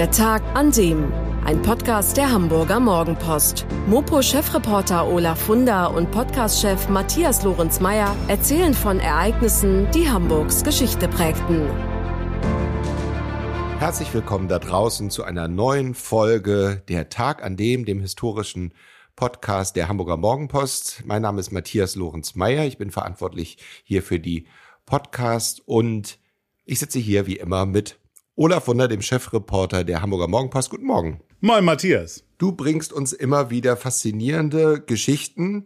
Der 0.00 0.10
Tag 0.10 0.42
an 0.56 0.72
dem. 0.72 1.12
Ein 1.44 1.60
Podcast 1.60 2.16
der 2.16 2.32
Hamburger 2.32 2.80
Morgenpost. 2.80 3.66
Mopo-Chefreporter 3.86 5.06
Olaf 5.06 5.38
Funder 5.42 5.92
und 5.92 6.10
Podcast-Chef 6.10 6.88
Matthias 6.88 7.42
Lorenz-Meyer 7.44 8.16
erzählen 8.26 8.72
von 8.72 8.98
Ereignissen, 8.98 9.90
die 9.90 10.08
Hamburgs 10.08 10.64
Geschichte 10.64 11.06
prägten. 11.06 11.68
Herzlich 13.78 14.14
willkommen 14.14 14.48
da 14.48 14.58
draußen 14.58 15.10
zu 15.10 15.22
einer 15.22 15.48
neuen 15.48 15.92
Folge 15.92 16.82
Der 16.88 17.10
Tag 17.10 17.44
an 17.44 17.58
dem, 17.58 17.84
dem 17.84 18.00
historischen 18.00 18.72
Podcast 19.16 19.76
der 19.76 19.88
Hamburger 19.90 20.16
Morgenpost. 20.16 21.02
Mein 21.04 21.20
Name 21.20 21.40
ist 21.40 21.52
Matthias 21.52 21.94
Lorenz-Meyer. 21.94 22.64
Ich 22.64 22.78
bin 22.78 22.90
verantwortlich 22.90 23.58
hier 23.84 24.02
für 24.02 24.18
die 24.18 24.46
Podcast 24.86 25.60
und 25.66 26.18
ich 26.64 26.78
sitze 26.78 26.98
hier 26.98 27.26
wie 27.26 27.36
immer 27.36 27.66
mit 27.66 27.99
Olaf 28.40 28.68
Wunder, 28.68 28.88
dem 28.88 29.02
Chefreporter 29.02 29.84
der 29.84 30.00
Hamburger 30.00 30.26
Morgenpost. 30.26 30.70
Guten 30.70 30.86
Morgen. 30.86 31.20
Moin, 31.42 31.62
Matthias. 31.62 32.24
Du 32.38 32.52
bringst 32.52 32.90
uns 32.90 33.12
immer 33.12 33.50
wieder 33.50 33.76
faszinierende 33.76 34.80
Geschichten. 34.80 35.64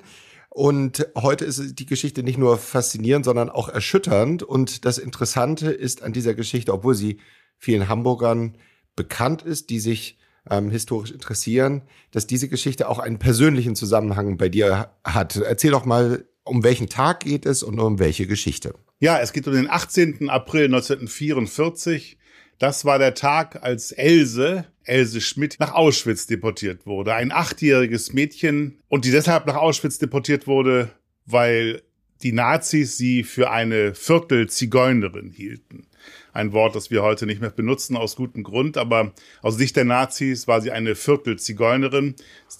Und 0.50 1.06
heute 1.16 1.44
ist 1.44 1.78
die 1.78 1.86
Geschichte 1.86 2.24
nicht 2.24 2.36
nur 2.36 2.58
faszinierend, 2.58 3.26
sondern 3.26 3.48
auch 3.48 3.68
erschütternd. 3.68 4.42
Und 4.42 4.84
das 4.86 4.98
Interessante 4.98 5.70
ist 5.70 6.02
an 6.02 6.12
dieser 6.12 6.34
Geschichte, 6.34 6.72
obwohl 6.72 6.96
sie 6.96 7.18
vielen 7.58 7.88
Hamburgern 7.88 8.58
bekannt 8.96 9.42
ist, 9.42 9.70
die 9.70 9.78
sich 9.78 10.18
ähm, 10.50 10.68
historisch 10.68 11.12
interessieren, 11.12 11.82
dass 12.10 12.26
diese 12.26 12.48
Geschichte 12.48 12.88
auch 12.88 12.98
einen 12.98 13.20
persönlichen 13.20 13.76
Zusammenhang 13.76 14.36
bei 14.36 14.48
dir 14.48 14.90
hat. 15.04 15.36
Erzähl 15.36 15.70
doch 15.70 15.84
mal, 15.84 16.24
um 16.42 16.64
welchen 16.64 16.88
Tag 16.88 17.20
geht 17.20 17.46
es 17.46 17.62
und 17.62 17.78
um 17.78 18.00
welche 18.00 18.26
Geschichte? 18.26 18.74
Ja, 18.98 19.20
es 19.20 19.32
geht 19.32 19.46
um 19.46 19.54
den 19.54 19.70
18. 19.70 20.28
April 20.28 20.64
1944. 20.64 22.18
Das 22.58 22.84
war 22.84 22.98
der 22.98 23.14
Tag, 23.14 23.62
als 23.62 23.92
Else, 23.92 24.66
Else 24.84 25.20
Schmidt, 25.20 25.56
nach 25.58 25.72
Auschwitz 25.72 26.26
deportiert 26.26 26.86
wurde. 26.86 27.14
Ein 27.14 27.32
achtjähriges 27.32 28.12
Mädchen 28.12 28.78
und 28.88 29.04
die 29.04 29.10
deshalb 29.10 29.46
nach 29.46 29.56
Auschwitz 29.56 29.98
deportiert 29.98 30.46
wurde, 30.46 30.90
weil 31.26 31.82
die 32.22 32.32
Nazis 32.32 32.96
sie 32.96 33.22
für 33.22 33.50
eine 33.50 33.94
Viertel-Zigeunerin 33.94 35.30
hielten. 35.30 35.86
Ein 36.32 36.52
Wort, 36.52 36.74
das 36.74 36.90
wir 36.90 37.02
heute 37.02 37.26
nicht 37.26 37.40
mehr 37.40 37.50
benutzen, 37.50 37.96
aus 37.96 38.16
gutem 38.16 38.42
Grund, 38.42 38.76
aber 38.76 39.12
aus 39.42 39.56
Sicht 39.56 39.76
der 39.76 39.84
Nazis 39.84 40.48
war 40.48 40.60
sie 40.60 40.70
eine 40.70 40.94
Viertel-Zigeunerin. 40.94 42.14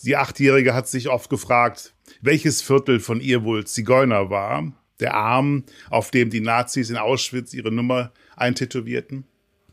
Die 0.04 0.16
Achtjährige 0.16 0.74
hat 0.74 0.88
sich 0.88 1.08
oft 1.08 1.30
gefragt, 1.30 1.94
welches 2.20 2.62
Viertel 2.62 3.00
von 3.00 3.20
ihr 3.20 3.44
wohl 3.44 3.66
Zigeuner 3.66 4.30
war. 4.30 4.72
Der 5.00 5.14
Arm, 5.14 5.64
auf 5.90 6.10
dem 6.10 6.30
die 6.30 6.40
Nazis 6.40 6.90
in 6.90 6.96
Auschwitz 6.96 7.52
ihre 7.52 7.72
Nummer 7.72 8.12
eintätowierten. 8.36 9.24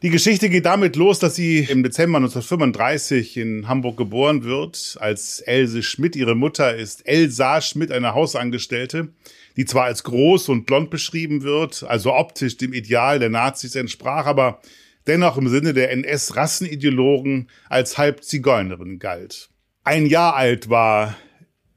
Die 0.03 0.09
Geschichte 0.09 0.49
geht 0.49 0.65
damit 0.65 0.95
los, 0.95 1.19
dass 1.19 1.35
sie 1.35 1.59
im 1.59 1.83
Dezember 1.83 2.17
1935 2.17 3.37
in 3.37 3.67
Hamburg 3.67 3.97
geboren 3.97 4.43
wird, 4.43 4.97
als 4.99 5.41
Else 5.41 5.83
Schmidt. 5.83 6.15
Ihre 6.15 6.33
Mutter 6.33 6.75
ist 6.75 7.05
Elsa 7.07 7.61
Schmidt, 7.61 7.91
eine 7.91 8.15
Hausangestellte, 8.15 9.09
die 9.57 9.65
zwar 9.65 9.83
als 9.83 10.03
groß 10.03 10.49
und 10.49 10.65
blond 10.65 10.89
beschrieben 10.89 11.43
wird, 11.43 11.83
also 11.83 12.15
optisch 12.15 12.57
dem 12.57 12.73
Ideal 12.73 13.19
der 13.19 13.29
Nazis 13.29 13.75
entsprach, 13.75 14.25
aber 14.25 14.59
dennoch 15.05 15.37
im 15.37 15.49
Sinne 15.49 15.75
der 15.75 15.91
NS-Rassenideologen 15.91 17.51
als 17.69 17.99
Halbzigeunerin 17.99 18.97
galt. 18.97 19.51
Ein 19.83 20.07
Jahr 20.07 20.35
alt 20.35 20.71
war 20.71 21.15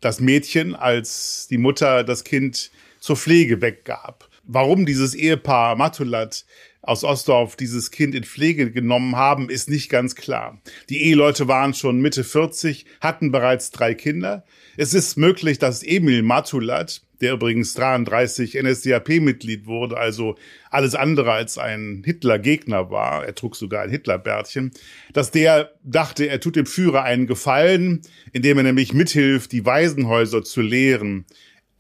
das 0.01 0.21
Mädchen, 0.21 0.75
als 0.75 1.47
die 1.51 1.59
Mutter 1.59 2.05
das 2.05 2.25
Kind 2.25 2.71
zur 3.01 3.17
Pflege 3.17 3.61
weggab. 3.61 4.31
Warum 4.45 4.87
dieses 4.87 5.15
Ehepaar 5.15 5.77
Matulat 5.77 6.47
aus 6.87 7.05
Ostdorf 7.05 7.57
dieses 7.57 7.91
Kind 7.91 8.15
in 8.15 8.25
Pflege 8.25 8.71
genommen 8.71 9.17
haben, 9.17 9.49
ist 9.49 9.71
nicht 9.71 9.89
ganz 9.89 10.15
klar. 10.15 10.61
Die 10.91 11.03
Eheleute 11.03 11.49
waren 11.49 11.75
schon 11.75 12.01
Mitte 12.01 12.25
40, 12.25 12.87
hatten 13.01 13.33
bereits 13.33 13.71
drei 13.71 13.95
Kinder. 13.95 14.45
Es 14.77 14.95
ist 14.95 15.17
möglich, 15.17 15.59
dass 15.59 15.83
Emil 15.83 16.23
Matulat, 16.23 17.03
der 17.21 17.35
übrigens 17.35 17.75
33 17.75 18.55
NSDAP-Mitglied 18.63 19.67
wurde, 19.67 19.97
also 19.97 20.37
alles 20.71 20.95
andere 20.95 21.33
als 21.33 21.59
ein 21.59 22.03
Hitler-Gegner 22.05 22.91
war, 22.91 23.25
er 23.25 23.35
trug 23.35 23.57
sogar 23.57 23.83
ein 23.83 23.91
Hitlerbärtchen, 23.91 24.73
dass 25.13 25.31
der 25.31 25.73
dachte, 25.85 26.27
er 26.27 26.41
tut 26.41 26.57
dem 26.57 26.67
Führer 26.67 27.05
einen 27.05 27.27
Gefallen, 27.27 28.03
indem 28.33 28.59
er 28.59 28.65
nämlich 28.65 28.93
mithilft, 28.93 29.53
die 29.53 29.65
Waisenhäuser 29.65 30.43
zu 30.43 30.61
leeren. 30.61 31.25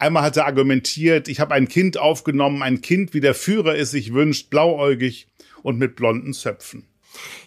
Einmal 0.04 0.22
hat 0.22 0.36
er 0.36 0.44
argumentiert, 0.44 1.28
ich 1.28 1.40
habe 1.40 1.54
ein 1.54 1.66
Kind 1.66 1.96
aufgenommen, 1.96 2.62
ein 2.62 2.82
Kind, 2.82 3.14
wie 3.14 3.20
der 3.20 3.32
Führer 3.32 3.74
es 3.74 3.90
sich 3.90 4.12
wünscht, 4.12 4.50
blauäugig 4.50 5.28
und 5.62 5.78
mit 5.78 5.96
blonden 5.96 6.34
Zöpfen. 6.34 6.84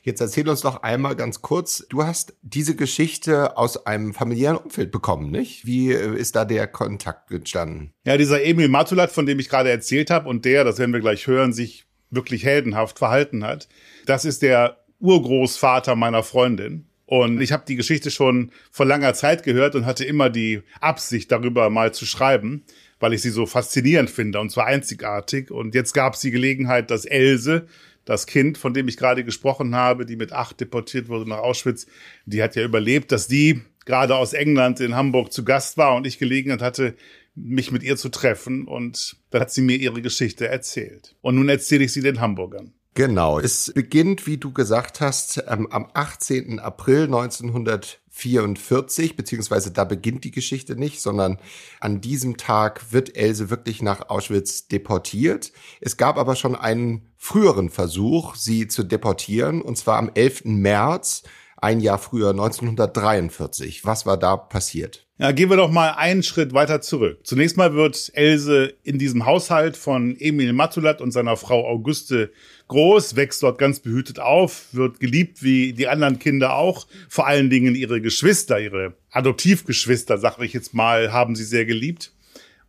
Jetzt 0.01 0.21
erzähl 0.21 0.49
uns 0.49 0.61
doch 0.61 0.81
einmal 0.81 1.15
ganz 1.15 1.43
kurz, 1.43 1.85
du 1.89 2.03
hast 2.03 2.35
diese 2.41 2.75
Geschichte 2.75 3.57
aus 3.57 3.85
einem 3.85 4.15
familiären 4.15 4.57
Umfeld 4.57 4.91
bekommen, 4.91 5.29
nicht? 5.29 5.67
Wie 5.67 5.91
äh, 5.91 6.17
ist 6.17 6.35
da 6.35 6.45
der 6.45 6.65
Kontakt 6.65 7.29
entstanden? 7.29 7.93
Ja, 8.07 8.17
dieser 8.17 8.43
Emil 8.43 8.69
Matulat, 8.69 9.11
von 9.11 9.27
dem 9.27 9.37
ich 9.37 9.49
gerade 9.49 9.69
erzählt 9.69 10.09
habe 10.09 10.27
und 10.27 10.43
der, 10.43 10.63
das 10.63 10.79
werden 10.79 10.93
wir 10.93 10.99
gleich 10.99 11.27
hören, 11.27 11.53
sich 11.53 11.85
wirklich 12.09 12.43
heldenhaft 12.43 12.97
verhalten 12.97 13.43
hat, 13.43 13.69
das 14.07 14.25
ist 14.25 14.41
der 14.41 14.83
Urgroßvater 14.99 15.95
meiner 15.95 16.23
Freundin. 16.23 16.87
Und 17.07 17.41
ich 17.41 17.53
habe 17.53 17.63
die 17.65 17.77
Geschichte 17.77 18.11
schon 18.11 18.51
vor 18.69 18.85
langer 18.85 19.13
Zeit 19.13 19.43
gehört 19.43 19.75
und 19.75 19.85
hatte 19.85 20.03
immer 20.03 20.29
die 20.29 20.61
Absicht, 20.81 21.31
darüber 21.31 21.69
mal 21.69 21.93
zu 21.93 22.05
schreiben, 22.05 22.63
weil 22.99 23.13
ich 23.13 23.21
sie 23.21 23.29
so 23.29 23.45
faszinierend 23.45 24.09
finde 24.09 24.41
und 24.41 24.51
zwar 24.51 24.65
einzigartig. 24.65 25.49
Und 25.49 25.73
jetzt 25.73 25.93
gab 25.93 26.15
es 26.15 26.19
die 26.19 26.31
Gelegenheit, 26.31 26.91
dass 26.91 27.05
Else, 27.05 27.65
das 28.03 28.27
Kind, 28.27 28.57
von 28.57 28.73
dem 28.73 28.89
ich 28.89 28.97
gerade 28.97 29.23
gesprochen 29.23 29.73
habe, 29.73 30.05
die 30.05 30.17
mit 30.17 30.33
acht 30.33 30.59
deportiert 30.59 31.07
wurde 31.07 31.29
nach 31.29 31.39
Auschwitz, 31.39 31.87
die 32.25 32.43
hat 32.43 32.57
ja 32.57 32.63
überlebt, 32.63 33.13
dass 33.13 33.29
die 33.29 33.61
gerade 33.85 34.15
aus 34.15 34.33
England 34.33 34.81
in 34.81 34.93
Hamburg 34.93 35.31
zu 35.31 35.45
Gast 35.45 35.77
war 35.77 35.95
und 35.95 36.05
ich 36.05 36.19
Gelegenheit 36.19 36.61
hatte, 36.61 36.95
mich 37.35 37.71
mit 37.71 37.83
ihr 37.83 37.95
zu 37.95 38.09
treffen. 38.09 38.67
Und 38.67 39.15
da 39.29 39.39
hat 39.39 39.51
sie 39.51 39.61
mir 39.61 39.77
ihre 39.77 40.01
Geschichte 40.01 40.49
erzählt. 40.49 41.15
Und 41.21 41.35
nun 41.35 41.47
erzähle 41.47 41.85
ich 41.85 41.93
sie 41.93 42.01
den 42.01 42.19
Hamburgern. 42.19 42.73
Genau. 42.97 43.37
Es 43.37 43.71
beginnt, 43.75 44.25
wie 44.25 44.37
du 44.37 44.51
gesagt 44.51 45.01
hast, 45.01 45.43
ähm, 45.47 45.67
am 45.69 45.87
18. 45.93 46.57
April 46.57 47.03
1944, 47.03 49.15
beziehungsweise 49.15 49.69
da 49.69 49.83
beginnt 49.83 50.23
die 50.23 50.31
Geschichte 50.31 50.75
nicht, 50.75 50.99
sondern 50.99 51.37
an 51.79 52.01
diesem 52.01 52.37
Tag 52.37 52.91
wird 52.91 53.15
Else 53.15 53.51
wirklich 53.51 53.83
nach 53.83 54.09
Auschwitz 54.09 54.67
deportiert. 54.67 55.51
Es 55.79 55.97
gab 55.97 56.17
aber 56.17 56.35
schon 56.35 56.55
einen 56.55 57.11
früheren 57.17 57.69
Versuch, 57.69 58.33
sie 58.33 58.67
zu 58.67 58.83
deportieren, 58.83 59.61
und 59.61 59.77
zwar 59.77 59.99
am 59.99 60.09
11. 60.15 60.45
März, 60.45 61.21
ein 61.55 61.81
Jahr 61.81 61.99
früher, 61.99 62.31
1943. 62.31 63.85
Was 63.85 64.07
war 64.07 64.17
da 64.17 64.37
passiert? 64.37 65.07
Ja, 65.19 65.31
gehen 65.31 65.49
wir 65.49 65.57
doch 65.57 65.71
mal 65.71 65.95
einen 65.97 66.21
Schritt 66.21 66.53
weiter 66.53 66.79
zurück. 66.79 67.21
Zunächst 67.23 67.57
mal 67.57 67.73
wird 67.73 68.11
Else 68.13 68.75
in 68.83 68.99
diesem 68.99 69.25
Haushalt 69.25 69.75
von 69.75 70.15
Emil 70.19 70.53
Matulat 70.53 71.01
und 71.01 71.09
seiner 71.09 71.37
Frau 71.37 71.67
Auguste 71.67 72.31
groß, 72.67 73.15
wächst 73.15 73.43
dort 73.43 73.57
ganz 73.57 73.79
behütet 73.79 74.19
auf, 74.19 74.67
wird 74.73 74.99
geliebt 74.99 75.43
wie 75.43 75.73
die 75.73 75.87
anderen 75.87 76.19
Kinder 76.19 76.55
auch. 76.55 76.87
Vor 77.09 77.27
allen 77.27 77.49
Dingen 77.49 77.75
ihre 77.75 78.01
Geschwister, 78.01 78.59
ihre 78.59 78.93
Adoptivgeschwister, 79.11 80.17
sag 80.17 80.39
ich 80.39 80.53
jetzt 80.53 80.73
mal, 80.73 81.11
haben 81.13 81.35
sie 81.35 81.45
sehr 81.45 81.65
geliebt 81.65 82.11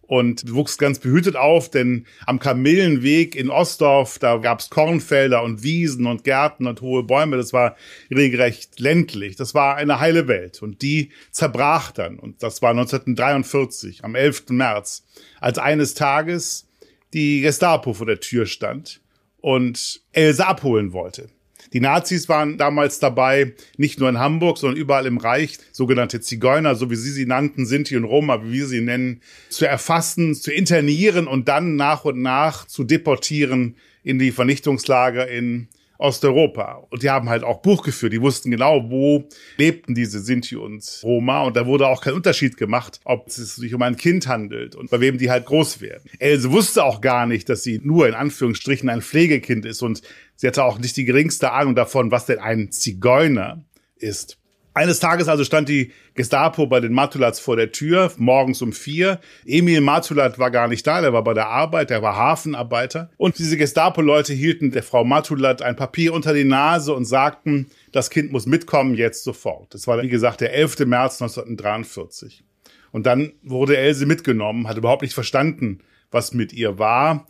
und 0.08 0.54
wuchs 0.54 0.78
ganz 0.78 0.98
behütet 0.98 1.36
auf, 1.36 1.70
denn 1.70 2.06
am 2.24 2.38
Kamillenweg 2.38 3.36
in 3.36 3.50
Ostdorf, 3.50 4.18
da 4.18 4.38
gab's 4.38 4.70
Kornfelder 4.70 5.42
und 5.42 5.62
Wiesen 5.62 6.06
und 6.06 6.24
Gärten 6.24 6.66
und 6.66 6.80
hohe 6.80 7.02
Bäume, 7.02 7.36
das 7.36 7.52
war 7.52 7.76
regelrecht 8.10 8.80
ländlich. 8.80 9.36
Das 9.36 9.54
war 9.54 9.76
eine 9.76 10.00
heile 10.00 10.26
Welt 10.26 10.62
und 10.62 10.80
die 10.80 11.10
zerbrach 11.30 11.92
dann 11.92 12.18
und 12.18 12.42
das 12.42 12.62
war 12.62 12.70
1943, 12.70 14.02
am 14.02 14.14
11. 14.14 14.48
März, 14.48 15.04
als 15.40 15.58
eines 15.58 15.92
Tages 15.92 16.66
die 17.12 17.42
Gestapo 17.42 17.92
vor 17.92 18.06
der 18.06 18.20
Tür 18.20 18.46
stand 18.46 19.02
und 19.48 20.02
Else 20.12 20.46
abholen 20.46 20.92
wollte. 20.92 21.30
Die 21.72 21.80
Nazis 21.80 22.28
waren 22.28 22.58
damals 22.58 22.98
dabei, 22.98 23.54
nicht 23.78 23.98
nur 23.98 24.10
in 24.10 24.18
Hamburg, 24.18 24.58
sondern 24.58 24.78
überall 24.78 25.06
im 25.06 25.16
Reich, 25.16 25.56
sogenannte 25.72 26.20
Zigeuner, 26.20 26.74
so 26.74 26.90
wie 26.90 26.96
sie 26.96 27.10
sie 27.10 27.24
nannten, 27.24 27.64
Sinti 27.64 27.96
und 27.96 28.04
Roma, 28.04 28.44
wie 28.44 28.52
wir 28.52 28.66
sie 28.66 28.82
nennen, 28.82 29.22
zu 29.48 29.66
erfassen, 29.66 30.34
zu 30.34 30.52
internieren 30.52 31.26
und 31.26 31.48
dann 31.48 31.76
nach 31.76 32.04
und 32.04 32.20
nach 32.20 32.66
zu 32.66 32.84
deportieren 32.84 33.76
in 34.02 34.18
die 34.18 34.32
Vernichtungslager 34.32 35.28
in 35.28 35.68
Osteuropa. 35.98 36.86
Und 36.90 37.02
die 37.02 37.10
haben 37.10 37.28
halt 37.28 37.42
auch 37.42 37.60
Buch 37.60 37.82
geführt. 37.82 38.12
Die 38.12 38.22
wussten 38.22 38.50
genau, 38.50 38.88
wo 38.88 39.28
lebten 39.56 39.94
diese 39.94 40.20
Sinti 40.20 40.56
und 40.56 40.82
Roma. 41.02 41.42
Und 41.42 41.56
da 41.56 41.66
wurde 41.66 41.88
auch 41.88 42.00
kein 42.00 42.14
Unterschied 42.14 42.56
gemacht, 42.56 43.00
ob 43.04 43.26
es 43.26 43.56
sich 43.56 43.74
um 43.74 43.82
ein 43.82 43.96
Kind 43.96 44.28
handelt 44.28 44.76
und 44.76 44.90
bei 44.90 45.00
wem 45.00 45.18
die 45.18 45.30
halt 45.30 45.46
groß 45.46 45.80
werden. 45.80 46.08
Else 46.20 46.50
wusste 46.52 46.84
auch 46.84 47.00
gar 47.00 47.26
nicht, 47.26 47.48
dass 47.48 47.64
sie 47.64 47.80
nur 47.82 48.08
in 48.08 48.14
Anführungsstrichen 48.14 48.88
ein 48.88 49.02
Pflegekind 49.02 49.66
ist. 49.66 49.82
Und 49.82 50.02
sie 50.36 50.46
hatte 50.46 50.64
auch 50.64 50.78
nicht 50.78 50.96
die 50.96 51.04
geringste 51.04 51.52
Ahnung 51.52 51.74
davon, 51.74 52.12
was 52.12 52.26
denn 52.26 52.38
ein 52.38 52.70
Zigeuner 52.70 53.64
ist. 53.96 54.38
Eines 54.74 55.00
Tages 55.00 55.28
also 55.28 55.42
stand 55.44 55.68
die 55.68 55.90
Gestapo 56.14 56.66
bei 56.66 56.80
den 56.80 56.92
Matulats 56.92 57.40
vor 57.40 57.56
der 57.56 57.72
Tür, 57.72 58.12
morgens 58.16 58.62
um 58.62 58.72
vier. 58.72 59.18
Emil 59.44 59.80
Matulat 59.80 60.38
war 60.38 60.50
gar 60.50 60.68
nicht 60.68 60.86
da, 60.86 61.00
der 61.00 61.12
war 61.12 61.24
bei 61.24 61.34
der 61.34 61.48
Arbeit, 61.48 61.90
der 61.90 62.02
war 62.02 62.16
Hafenarbeiter. 62.16 63.10
Und 63.16 63.38
diese 63.38 63.56
Gestapo-Leute 63.56 64.34
hielten 64.34 64.70
der 64.70 64.82
Frau 64.82 65.04
Matulat 65.04 65.62
ein 65.62 65.74
Papier 65.74 66.12
unter 66.12 66.32
die 66.32 66.44
Nase 66.44 66.94
und 66.94 67.06
sagten, 67.06 67.66
das 67.92 68.10
Kind 68.10 68.30
muss 68.30 68.46
mitkommen, 68.46 68.94
jetzt 68.94 69.24
sofort. 69.24 69.74
Das 69.74 69.86
war, 69.86 70.00
wie 70.02 70.08
gesagt, 70.08 70.40
der 70.40 70.52
11. 70.54 70.80
März 70.86 71.20
1943. 71.20 72.44
Und 72.92 73.06
dann 73.06 73.32
wurde 73.42 73.76
Else 73.76 74.06
mitgenommen, 74.06 74.68
hat 74.68 74.76
überhaupt 74.76 75.02
nicht 75.02 75.14
verstanden, 75.14 75.80
was 76.10 76.32
mit 76.32 76.52
ihr 76.52 76.78
war 76.78 77.26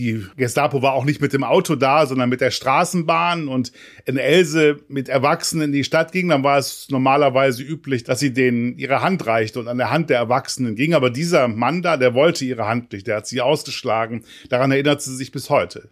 die 0.00 0.26
Gestapo 0.36 0.80
war 0.80 0.94
auch 0.94 1.04
nicht 1.04 1.20
mit 1.20 1.34
dem 1.34 1.44
Auto 1.44 1.76
da, 1.76 2.06
sondern 2.06 2.30
mit 2.30 2.40
der 2.40 2.50
Straßenbahn 2.50 3.48
und 3.48 3.70
in 4.06 4.16
Else 4.16 4.80
mit 4.88 5.10
Erwachsenen 5.10 5.66
in 5.66 5.72
die 5.72 5.84
Stadt 5.84 6.10
ging, 6.12 6.28
dann 6.28 6.42
war 6.42 6.56
es 6.56 6.88
normalerweise 6.88 7.62
üblich, 7.62 8.02
dass 8.04 8.18
sie 8.18 8.32
denen 8.32 8.78
ihre 8.78 9.02
Hand 9.02 9.26
reichte 9.26 9.60
und 9.60 9.68
an 9.68 9.76
der 9.76 9.90
Hand 9.90 10.08
der 10.08 10.16
Erwachsenen 10.16 10.74
ging. 10.74 10.94
Aber 10.94 11.10
dieser 11.10 11.48
Mann 11.48 11.82
da, 11.82 11.98
der 11.98 12.14
wollte 12.14 12.46
ihre 12.46 12.66
Hand 12.66 12.92
nicht, 12.92 13.06
der 13.06 13.18
hat 13.18 13.26
sie 13.26 13.42
ausgeschlagen. 13.42 14.24
Daran 14.48 14.72
erinnert 14.72 15.02
sie 15.02 15.14
sich 15.14 15.32
bis 15.32 15.50
heute. 15.50 15.90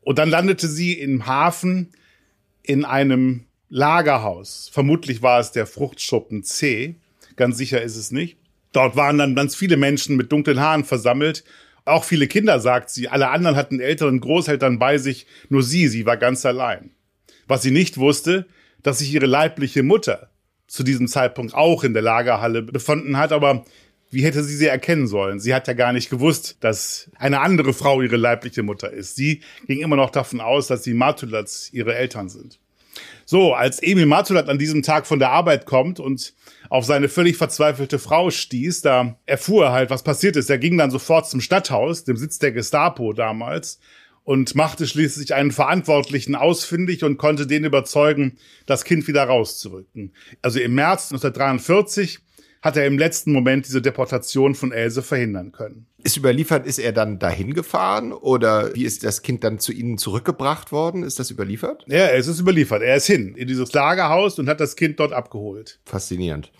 Und 0.00 0.18
dann 0.18 0.30
landete 0.30 0.68
sie 0.68 0.92
im 0.92 1.26
Hafen 1.26 1.90
in 2.62 2.84
einem 2.84 3.46
Lagerhaus. 3.68 4.70
Vermutlich 4.72 5.22
war 5.22 5.40
es 5.40 5.50
der 5.50 5.66
Fruchtschuppen 5.66 6.44
C. 6.44 6.96
Ganz 7.34 7.58
sicher 7.58 7.82
ist 7.82 7.96
es 7.96 8.12
nicht. 8.12 8.38
Dort 8.72 8.94
waren 8.94 9.18
dann 9.18 9.34
ganz 9.34 9.56
viele 9.56 9.76
Menschen 9.76 10.16
mit 10.16 10.30
dunklen 10.30 10.60
Haaren 10.60 10.84
versammelt 10.84 11.42
auch 11.84 12.04
viele 12.04 12.26
Kinder, 12.26 12.60
sagt 12.60 12.90
sie. 12.90 13.08
Alle 13.08 13.28
anderen 13.28 13.56
hatten 13.56 13.80
älteren 13.80 14.20
Großeltern 14.20 14.78
bei 14.78 14.98
sich, 14.98 15.26
nur 15.48 15.62
sie, 15.62 15.88
sie 15.88 16.06
war 16.06 16.16
ganz 16.16 16.44
allein. 16.46 16.90
Was 17.46 17.62
sie 17.62 17.70
nicht 17.70 17.98
wusste, 17.98 18.46
dass 18.82 18.98
sich 18.98 19.12
ihre 19.12 19.26
leibliche 19.26 19.82
Mutter 19.82 20.30
zu 20.66 20.82
diesem 20.82 21.08
Zeitpunkt 21.08 21.54
auch 21.54 21.82
in 21.84 21.94
der 21.94 22.02
Lagerhalle 22.02 22.62
befunden 22.62 23.16
hat, 23.16 23.32
aber 23.32 23.64
wie 24.10 24.24
hätte 24.24 24.42
sie 24.42 24.56
sie 24.56 24.66
erkennen 24.66 25.06
sollen? 25.06 25.38
Sie 25.38 25.54
hat 25.54 25.68
ja 25.68 25.74
gar 25.74 25.92
nicht 25.92 26.10
gewusst, 26.10 26.56
dass 26.60 27.10
eine 27.16 27.40
andere 27.40 27.72
Frau 27.72 28.02
ihre 28.02 28.16
leibliche 28.16 28.62
Mutter 28.62 28.90
ist. 28.90 29.16
Sie 29.16 29.42
ging 29.66 29.80
immer 29.80 29.96
noch 29.96 30.10
davon 30.10 30.40
aus, 30.40 30.66
dass 30.66 30.82
die 30.82 30.94
Matulats 30.94 31.72
ihre 31.72 31.94
Eltern 31.94 32.28
sind. 32.28 32.58
So, 33.30 33.54
als 33.54 33.80
Emil 33.80 34.06
Matulat 34.06 34.48
an 34.48 34.58
diesem 34.58 34.82
Tag 34.82 35.06
von 35.06 35.20
der 35.20 35.30
Arbeit 35.30 35.64
kommt 35.64 36.00
und 36.00 36.34
auf 36.68 36.84
seine 36.84 37.08
völlig 37.08 37.36
verzweifelte 37.36 38.00
Frau 38.00 38.28
stieß, 38.32 38.82
da 38.82 39.20
erfuhr 39.24 39.66
er 39.66 39.70
halt, 39.70 39.90
was 39.90 40.02
passiert 40.02 40.34
ist. 40.34 40.50
Er 40.50 40.58
ging 40.58 40.76
dann 40.76 40.90
sofort 40.90 41.30
zum 41.30 41.40
Stadthaus, 41.40 42.02
dem 42.02 42.16
Sitz 42.16 42.40
der 42.40 42.50
Gestapo 42.50 43.12
damals, 43.12 43.78
und 44.24 44.56
machte 44.56 44.84
schließlich 44.84 45.32
einen 45.32 45.52
Verantwortlichen 45.52 46.34
ausfindig 46.34 47.04
und 47.04 47.18
konnte 47.18 47.46
den 47.46 47.62
überzeugen, 47.62 48.36
das 48.66 48.82
Kind 48.82 49.06
wieder 49.06 49.22
rauszurücken. 49.22 50.12
Also 50.42 50.58
im 50.58 50.74
März 50.74 51.12
1943 51.12 52.18
hat 52.62 52.76
er 52.76 52.84
im 52.84 52.98
letzten 52.98 53.30
Moment 53.30 53.64
diese 53.64 53.80
Deportation 53.80 54.56
von 54.56 54.72
Else 54.72 55.04
verhindern 55.04 55.52
können. 55.52 55.86
Ist 56.02 56.16
überliefert, 56.16 56.66
ist 56.66 56.78
er 56.78 56.92
dann 56.92 57.18
dahin 57.18 57.54
gefahren 57.54 58.12
oder 58.12 58.74
wie 58.74 58.84
ist 58.84 59.04
das 59.04 59.22
Kind 59.22 59.44
dann 59.44 59.58
zu 59.58 59.72
Ihnen 59.72 59.98
zurückgebracht 59.98 60.72
worden? 60.72 61.02
Ist 61.02 61.18
das 61.18 61.30
überliefert? 61.30 61.84
Ja, 61.88 62.08
es 62.08 62.26
ist 62.26 62.40
überliefert. 62.40 62.82
Er 62.82 62.96
ist 62.96 63.06
hin 63.06 63.34
in 63.36 63.48
dieses 63.48 63.72
Lagerhaus 63.72 64.38
und 64.38 64.48
hat 64.48 64.60
das 64.60 64.76
Kind 64.76 64.98
dort 64.98 65.12
abgeholt. 65.12 65.78
Faszinierend. 65.84 66.52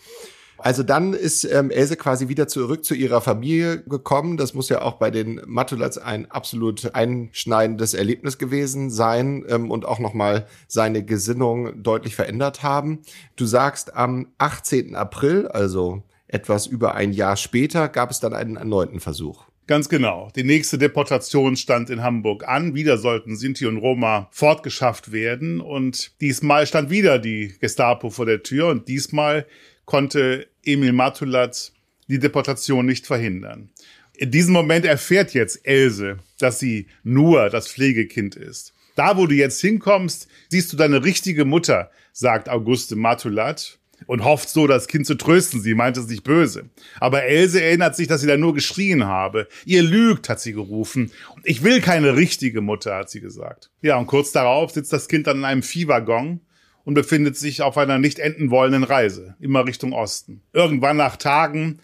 Also 0.62 0.82
dann 0.82 1.14
ist 1.14 1.44
ähm, 1.44 1.70
Else 1.70 1.96
quasi 1.96 2.28
wieder 2.28 2.46
zurück 2.46 2.84
zu 2.84 2.94
ihrer 2.94 3.22
Familie 3.22 3.82
gekommen. 3.82 4.36
Das 4.36 4.52
muss 4.52 4.68
ja 4.68 4.82
auch 4.82 4.94
bei 4.94 5.10
den 5.10 5.40
Matulats 5.46 5.96
ein 5.96 6.30
absolut 6.30 6.94
einschneidendes 6.94 7.94
Erlebnis 7.94 8.36
gewesen 8.36 8.90
sein 8.90 9.44
ähm, 9.48 9.70
und 9.70 9.86
auch 9.86 9.98
nochmal 9.98 10.46
seine 10.68 11.02
Gesinnung 11.02 11.82
deutlich 11.82 12.14
verändert 12.14 12.62
haben. 12.62 13.00
Du 13.36 13.46
sagst, 13.46 13.96
am 13.96 14.32
18. 14.36 14.94
April, 14.96 15.48
also 15.48 16.02
etwas 16.32 16.66
über 16.66 16.94
ein 16.94 17.12
Jahr 17.12 17.36
später, 17.36 17.88
gab 17.88 18.10
es 18.10 18.20
dann 18.20 18.34
einen 18.34 18.56
erneuten 18.56 19.00
Versuch. 19.00 19.44
Ganz 19.66 19.88
genau. 19.88 20.30
Die 20.34 20.42
nächste 20.42 20.78
Deportation 20.78 21.56
stand 21.56 21.90
in 21.90 22.02
Hamburg 22.02 22.48
an. 22.48 22.74
Wieder 22.74 22.98
sollten 22.98 23.36
Sinti 23.36 23.66
und 23.66 23.76
Roma 23.76 24.28
fortgeschafft 24.32 25.12
werden. 25.12 25.60
Und 25.60 26.20
diesmal 26.20 26.66
stand 26.66 26.90
wieder 26.90 27.20
die 27.20 27.54
Gestapo 27.60 28.10
vor 28.10 28.26
der 28.26 28.42
Tür. 28.42 28.66
Und 28.66 28.88
diesmal 28.88 29.46
konnte 29.84 30.48
Emil 30.64 30.92
Matulat 30.92 31.72
die 32.08 32.18
Deportation 32.18 32.84
nicht 32.84 33.06
verhindern. 33.06 33.70
In 34.16 34.30
diesem 34.30 34.52
Moment 34.52 34.84
erfährt 34.84 35.34
jetzt 35.34 35.64
Else, 35.64 36.18
dass 36.38 36.58
sie 36.58 36.88
nur 37.04 37.48
das 37.48 37.68
Pflegekind 37.68 38.36
ist. 38.36 38.74
Da, 38.96 39.16
wo 39.16 39.26
du 39.26 39.34
jetzt 39.34 39.60
hinkommst, 39.60 40.28
siehst 40.48 40.72
du 40.72 40.76
deine 40.76 41.04
richtige 41.04 41.44
Mutter, 41.44 41.90
sagt 42.12 42.48
Auguste 42.48 42.96
Matulat 42.96 43.78
und 44.06 44.24
hofft 44.24 44.48
so, 44.48 44.66
das 44.66 44.88
Kind 44.88 45.06
zu 45.06 45.14
trösten. 45.14 45.60
Sie 45.60 45.74
meint 45.74 45.96
es 45.96 46.08
nicht 46.08 46.24
böse. 46.24 46.70
Aber 46.98 47.24
Else 47.24 47.62
erinnert 47.62 47.96
sich, 47.96 48.08
dass 48.08 48.20
sie 48.20 48.26
da 48.26 48.36
nur 48.36 48.54
geschrien 48.54 49.04
habe. 49.04 49.48
Ihr 49.64 49.82
lügt, 49.82 50.28
hat 50.28 50.40
sie 50.40 50.52
gerufen. 50.52 51.10
Ich 51.44 51.62
will 51.62 51.80
keine 51.80 52.16
richtige 52.16 52.60
Mutter, 52.60 52.96
hat 52.96 53.10
sie 53.10 53.20
gesagt. 53.20 53.70
Ja, 53.82 53.96
und 53.96 54.06
kurz 54.06 54.32
darauf 54.32 54.70
sitzt 54.70 54.92
das 54.92 55.08
Kind 55.08 55.26
dann 55.26 55.38
in 55.38 55.44
einem 55.44 55.62
Viehwaggon 55.62 56.40
und 56.84 56.94
befindet 56.94 57.36
sich 57.36 57.62
auf 57.62 57.78
einer 57.78 57.98
nicht 57.98 58.18
enden 58.18 58.50
wollenden 58.50 58.84
Reise, 58.84 59.36
immer 59.40 59.66
Richtung 59.66 59.92
Osten. 59.92 60.42
Irgendwann 60.52 60.96
nach 60.96 61.16
Tagen 61.16 61.80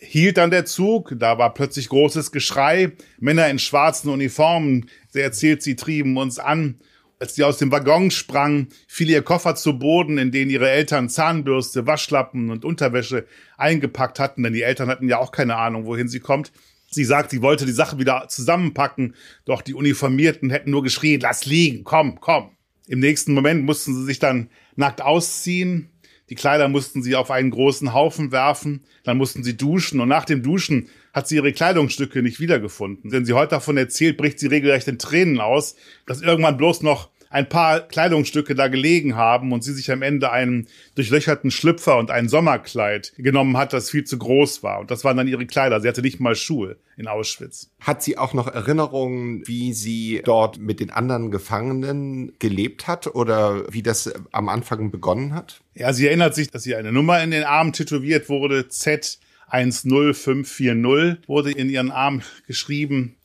hielt 0.00 0.38
dann 0.38 0.50
der 0.50 0.64
Zug, 0.64 1.14
da 1.16 1.38
war 1.38 1.54
plötzlich 1.54 1.88
großes 1.88 2.32
Geschrei, 2.32 2.92
Männer 3.18 3.48
in 3.48 3.58
schwarzen 3.58 4.10
Uniformen, 4.10 4.88
sie 5.08 5.20
erzählt, 5.20 5.62
sie 5.62 5.76
trieben 5.76 6.16
uns 6.16 6.38
an. 6.38 6.76
Als 7.20 7.34
sie 7.34 7.44
aus 7.44 7.58
dem 7.58 7.70
Waggon 7.70 8.10
sprang, 8.10 8.68
fiel 8.88 9.10
ihr 9.10 9.20
Koffer 9.20 9.54
zu 9.54 9.78
Boden, 9.78 10.16
in 10.16 10.30
den 10.30 10.48
ihre 10.48 10.70
Eltern 10.70 11.10
Zahnbürste, 11.10 11.86
Waschlappen 11.86 12.50
und 12.50 12.64
Unterwäsche 12.64 13.26
eingepackt 13.58 14.18
hatten, 14.18 14.42
denn 14.42 14.54
die 14.54 14.62
Eltern 14.62 14.88
hatten 14.88 15.06
ja 15.06 15.18
auch 15.18 15.30
keine 15.30 15.56
Ahnung, 15.56 15.84
wohin 15.84 16.08
sie 16.08 16.20
kommt. 16.20 16.50
Sie 16.90 17.04
sagt, 17.04 17.30
sie 17.30 17.42
wollte 17.42 17.66
die 17.66 17.72
Sache 17.72 17.98
wieder 17.98 18.26
zusammenpacken, 18.28 19.14
doch 19.44 19.60
die 19.60 19.74
Uniformierten 19.74 20.48
hätten 20.48 20.70
nur 20.70 20.82
geschrien, 20.82 21.20
lass 21.20 21.44
liegen, 21.44 21.84
komm, 21.84 22.20
komm. 22.20 22.56
Im 22.88 23.00
nächsten 23.00 23.34
Moment 23.34 23.64
mussten 23.64 23.94
sie 23.94 24.04
sich 24.06 24.18
dann 24.18 24.48
nackt 24.74 25.02
ausziehen. 25.02 25.90
Die 26.30 26.36
Kleider 26.36 26.68
mussten 26.68 27.02
sie 27.02 27.16
auf 27.16 27.30
einen 27.30 27.50
großen 27.50 27.92
Haufen 27.92 28.32
werfen. 28.32 28.82
Dann 29.04 29.18
mussten 29.18 29.44
sie 29.44 29.56
duschen. 29.56 30.00
Und 30.00 30.08
nach 30.08 30.24
dem 30.24 30.42
Duschen 30.42 30.88
hat 31.12 31.28
sie 31.28 31.36
ihre 31.36 31.52
Kleidungsstücke 31.52 32.22
nicht 32.22 32.40
wiedergefunden. 32.40 33.12
Wenn 33.12 33.24
sie 33.24 33.32
heute 33.32 33.50
davon 33.50 33.76
erzählt, 33.76 34.16
bricht 34.16 34.38
sie 34.38 34.46
regelrecht 34.46 34.88
in 34.88 34.98
Tränen 34.98 35.40
aus, 35.40 35.76
dass 36.06 36.22
irgendwann 36.22 36.56
bloß 36.56 36.82
noch 36.82 37.10
ein 37.30 37.48
paar 37.48 37.80
Kleidungsstücke 37.80 38.56
da 38.56 38.66
gelegen 38.66 39.14
haben 39.14 39.52
und 39.52 39.62
sie 39.62 39.72
sich 39.72 39.90
am 39.92 40.02
Ende 40.02 40.32
einen 40.32 40.66
durchlöcherten 40.96 41.52
Schlüpfer 41.52 41.96
und 41.96 42.10
ein 42.10 42.28
Sommerkleid 42.28 43.12
genommen 43.16 43.56
hat, 43.56 43.72
das 43.72 43.88
viel 43.88 44.04
zu 44.04 44.18
groß 44.18 44.64
war. 44.64 44.80
Und 44.80 44.90
das 44.90 45.04
waren 45.04 45.16
dann 45.16 45.28
ihre 45.28 45.46
Kleider. 45.46 45.80
Sie 45.80 45.86
hatte 45.86 46.02
nicht 46.02 46.18
mal 46.18 46.34
Schuhe 46.34 46.76
in 46.96 47.06
Auschwitz. 47.06 47.70
Hat 47.80 48.02
sie 48.02 48.18
auch 48.18 48.34
noch 48.34 48.48
Erinnerungen, 48.48 49.46
wie 49.46 49.72
sie 49.72 50.22
dort 50.24 50.58
mit 50.58 50.80
den 50.80 50.90
anderen 50.90 51.30
Gefangenen 51.30 52.32
gelebt 52.40 52.88
hat 52.88 53.06
oder 53.14 53.72
wie 53.72 53.82
das 53.82 54.12
am 54.32 54.48
Anfang 54.48 54.90
begonnen 54.90 55.32
hat? 55.32 55.60
Ja, 55.74 55.92
sie 55.92 56.08
erinnert 56.08 56.34
sich, 56.34 56.50
dass 56.50 56.64
sie 56.64 56.74
eine 56.74 56.90
Nummer 56.90 57.22
in 57.22 57.30
den 57.30 57.44
Arm 57.44 57.72
tätowiert 57.72 58.28
wurde, 58.28 58.68
Z 58.68 59.20
10540 59.50 61.28
wurde 61.28 61.52
in 61.52 61.68
ihren 61.68 61.90
Arm 61.90 62.22
geschrieben. 62.46 63.16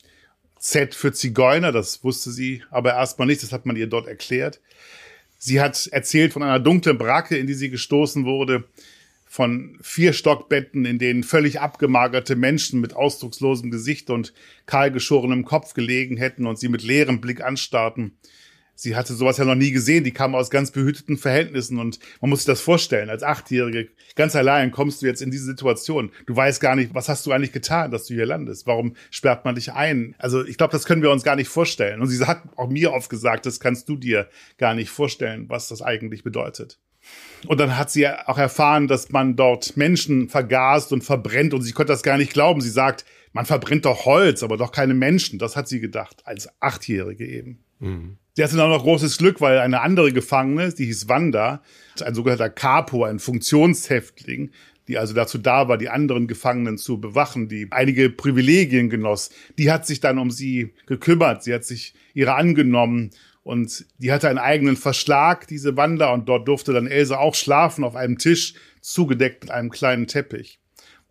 Z 0.58 0.96
für 0.96 1.14
Zigeuner, 1.14 1.72
das 1.72 2.04
wusste 2.04 2.32
sie 2.32 2.64
aber 2.72 2.94
erstmal 2.94 3.28
nicht, 3.28 3.44
das 3.44 3.52
hat 3.52 3.66
man 3.66 3.76
ihr 3.76 3.88
dort 3.88 4.08
erklärt. 4.08 4.60
Sie 5.38 5.62
hat 5.62 5.88
erzählt 5.88 6.34
von 6.34 6.42
einer 6.42 6.60
dunklen 6.60 6.98
Bracke, 6.98 7.38
in 7.38 7.46
die 7.46 7.54
sie 7.54 7.70
gestoßen 7.70 8.26
wurde, 8.26 8.64
von 9.28 9.78
vier 9.82 10.14
Stockbetten, 10.14 10.86
in 10.86 10.98
denen 10.98 11.24
völlig 11.24 11.60
abgemagerte 11.60 12.36
Menschen 12.36 12.80
mit 12.80 12.96
ausdruckslosem 12.96 13.70
Gesicht 13.70 14.10
und 14.10 14.34
kahlgeschorenem 14.66 15.44
Kopf 15.46 15.74
gelegen 15.74 16.18
hätten 16.18 16.48
und 16.48 16.58
sie 16.58 16.70
mit 16.70 16.84
leerem 16.84 17.22
Blick 17.22 17.44
anstarrten. 17.44 18.18
Sie 18.76 18.96
hatte 18.96 19.14
sowas 19.14 19.38
ja 19.38 19.46
noch 19.46 19.56
nie 19.56 19.72
gesehen. 19.72 20.04
Die 20.04 20.12
kam 20.12 20.36
aus 20.36 20.50
ganz 20.50 20.72
behüteten 20.72 21.18
Verhältnissen 21.18 21.80
und 21.80 22.00
man 22.22 22.30
muss 22.30 22.40
sich 22.40 22.46
das 22.46 22.62
vorstellen. 22.62 23.10
Als 23.10 23.24
Achtjährige, 23.24 23.88
ganz 24.16 24.36
allein 24.36 24.72
kommst 24.72 25.02
du 25.02 25.06
jetzt 25.06 25.22
in 25.22 25.32
diese 25.32 25.46
Situation. 25.46 26.12
Du 26.26 26.36
weißt 26.36 26.60
gar 26.60 26.76
nicht, 26.76 26.94
was 26.94 27.08
hast 27.08 27.26
du 27.26 27.32
eigentlich 27.32 27.54
getan, 27.54 27.92
dass 27.92 28.06
du 28.06 28.14
hier 28.14 28.26
landest? 28.26 28.68
Warum 28.68 28.96
sperrt 29.12 29.46
man 29.46 29.56
dich 29.56 29.72
ein? 29.72 30.14
Also 30.18 30.46
ich 30.46 30.58
glaube, 30.58 30.74
das 30.74 30.86
können 30.86 31.02
wir 31.02 31.12
uns 31.12 31.24
gar 31.24 31.38
nicht 31.38 31.48
vorstellen. 31.48 32.02
Und 32.02 32.08
sie 32.08 32.24
hat 32.26 32.44
auch 32.58 32.70
mir 32.70 32.92
oft 32.92 33.10
gesagt, 33.10 33.46
das 33.46 33.60
kannst 33.60 33.88
du 33.88 33.96
dir 33.96 34.28
gar 34.58 34.76
nicht 34.76 34.90
vorstellen, 34.90 35.48
was 35.48 35.70
das 35.70 35.82
eigentlich 35.82 36.24
bedeutet. 36.24 36.78
Und 37.48 37.60
dann 37.60 37.78
hat 37.78 37.92
sie 37.92 38.08
auch 38.08 38.38
erfahren, 38.38 38.88
dass 38.88 39.10
man 39.10 39.36
dort 39.36 39.78
Menschen 39.78 40.28
vergast 40.28 40.92
und 40.92 41.04
verbrennt 41.04 41.54
und 41.54 41.62
sie 41.62 41.72
konnte 41.72 41.94
das 41.94 42.04
gar 42.04 42.18
nicht 42.18 42.34
glauben. 42.34 42.62
Sie 42.62 42.70
sagt, 42.70 43.06
man 43.32 43.46
verbrennt 43.46 43.86
doch 43.86 44.06
Holz, 44.06 44.44
aber 44.44 44.58
doch 44.58 44.72
keine 44.72 44.94
Menschen. 44.94 45.40
Das 45.40 45.56
hat 45.56 45.68
sie 45.68 45.80
gedacht, 45.80 46.24
als 46.26 46.50
Achtjährige 46.62 47.28
eben. 47.28 47.64
Mhm. 47.80 48.18
Sie 48.36 48.44
hatte 48.44 48.58
dann 48.58 48.70
noch 48.70 48.84
großes 48.84 49.18
Glück, 49.18 49.40
weil 49.40 49.60
eine 49.60 49.80
andere 49.82 50.12
Gefangene, 50.12 50.74
die 50.74 50.86
hieß 50.86 51.08
Wanda, 51.08 51.64
ein 52.04 52.14
sogenannter 52.14 52.50
Capo, 52.50 53.06
ein 53.06 53.20
Funktionshäftling, 53.20 54.52
die 54.90 54.98
also 54.98 55.14
dazu 55.14 55.38
da 55.38 55.70
war, 55.70 55.78
die 55.78 55.88
anderen 55.88 56.28
Gefangenen 56.28 56.78
zu 56.78 57.00
bewachen, 57.00 57.48
die 57.48 57.68
einige 57.72 58.10
Privilegien 58.10 58.90
genoss, 58.90 59.30
die 59.58 59.72
hat 59.72 59.88
sich 59.88 60.02
dann 60.02 60.20
um 60.20 60.32
sie 60.32 60.74
gekümmert. 60.86 61.44
Sie 61.44 61.54
hat 61.54 61.64
sich 61.64 61.94
ihre 62.14 62.36
angenommen 62.36 63.12
Und 63.46 63.86
die 64.00 64.12
hatte 64.12 64.28
einen 64.28 64.40
eigenen 64.40 64.76
Verschlag, 64.76 65.48
diese 65.48 65.78
Wanda, 65.78 66.12
und 66.12 66.28
dort 66.28 66.48
durfte 66.48 66.74
dann 66.74 66.88
Else 66.88 67.20
auch 67.20 67.36
schlafen 67.36 67.84
auf 67.84 67.96
einem 67.96 68.18
Tisch, 68.18 68.56
zugedeckt 68.82 69.44
mit 69.44 69.52
einem 69.52 69.70
kleinen 69.70 70.08
Teppich. 70.08 70.60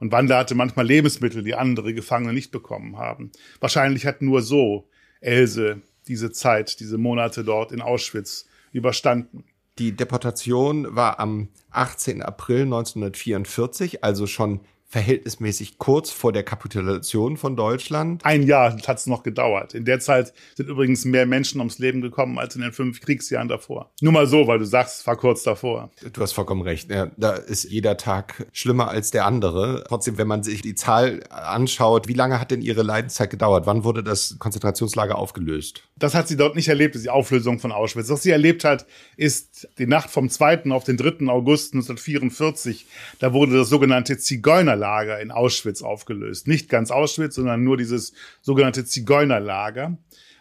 Und 0.00 0.10
Wanda 0.10 0.38
hatte 0.38 0.56
manchmal 0.56 0.84
Lebensmittel, 0.84 1.44
die 1.44 1.54
andere 1.54 1.94
Gefangene 1.94 2.32
nicht 2.32 2.50
bekommen 2.50 2.98
haben. 2.98 3.30
Wahrscheinlich 3.60 4.04
hat 4.04 4.20
nur 4.20 4.42
so 4.42 4.88
Else 5.20 5.80
diese 6.08 6.32
Zeit, 6.32 6.80
diese 6.80 6.98
Monate 6.98 7.44
dort 7.44 7.72
in 7.72 7.80
Auschwitz 7.80 8.46
überstanden. 8.72 9.44
Die 9.78 9.92
Deportation 9.92 10.94
war 10.94 11.18
am 11.18 11.48
18. 11.70 12.22
April 12.22 12.62
1944, 12.62 14.04
also 14.04 14.26
schon 14.26 14.60
verhältnismäßig 14.94 15.78
kurz 15.78 16.12
vor 16.12 16.32
der 16.32 16.44
Kapitulation 16.44 17.36
von 17.36 17.56
Deutschland. 17.56 18.24
Ein 18.24 18.44
Jahr 18.44 18.76
hat 18.86 18.98
es 18.98 19.08
noch 19.08 19.24
gedauert. 19.24 19.74
In 19.74 19.84
der 19.84 19.98
Zeit 19.98 20.32
sind 20.54 20.68
übrigens 20.68 21.04
mehr 21.04 21.26
Menschen 21.26 21.58
ums 21.58 21.80
Leben 21.80 22.00
gekommen 22.00 22.38
als 22.38 22.54
in 22.54 22.62
den 22.62 22.70
fünf 22.70 23.00
Kriegsjahren 23.00 23.48
davor. 23.48 23.90
Nur 24.00 24.12
mal 24.12 24.28
so, 24.28 24.46
weil 24.46 24.60
du 24.60 24.64
sagst, 24.64 25.00
es 25.00 25.06
war 25.08 25.16
kurz 25.16 25.42
davor. 25.42 25.90
Du 26.12 26.20
hast 26.20 26.30
vollkommen 26.30 26.62
recht. 26.62 26.92
Ja, 26.92 27.10
da 27.16 27.32
ist 27.32 27.64
jeder 27.64 27.96
Tag 27.96 28.46
schlimmer 28.52 28.86
als 28.86 29.10
der 29.10 29.26
andere. 29.26 29.82
Trotzdem, 29.88 30.16
wenn 30.16 30.28
man 30.28 30.44
sich 30.44 30.62
die 30.62 30.76
Zahl 30.76 31.24
anschaut, 31.28 32.06
wie 32.06 32.14
lange 32.14 32.38
hat 32.38 32.52
denn 32.52 32.62
ihre 32.62 32.84
Leidenszeit 32.84 33.30
gedauert? 33.30 33.66
Wann 33.66 33.82
wurde 33.82 34.04
das 34.04 34.36
Konzentrationslager 34.38 35.18
aufgelöst? 35.18 35.82
Das 35.98 36.14
hat 36.14 36.28
sie 36.28 36.36
dort 36.36 36.54
nicht 36.54 36.68
erlebt, 36.68 36.94
die 36.94 37.10
Auflösung 37.10 37.58
von 37.58 37.72
Auschwitz. 37.72 38.10
Was 38.10 38.22
sie 38.22 38.30
erlebt 38.30 38.62
hat, 38.62 38.86
ist 39.16 39.66
die 39.78 39.88
Nacht 39.88 40.10
vom 40.10 40.30
2. 40.30 40.70
auf 40.70 40.84
den 40.84 40.96
3. 40.96 41.26
August 41.26 41.74
1944. 41.74 42.86
Da 43.18 43.32
wurde 43.32 43.58
das 43.58 43.68
sogenannte 43.68 44.18
Zigeunerlager 44.18 44.83
Zigeunerlager 44.84 45.20
in 45.20 45.30
Auschwitz 45.30 45.82
aufgelöst. 45.82 46.46
Nicht 46.46 46.68
ganz 46.68 46.90
Auschwitz, 46.90 47.36
sondern 47.36 47.64
nur 47.64 47.76
dieses 47.76 48.12
sogenannte 48.42 48.84
Zigeunerlager. 48.84 49.96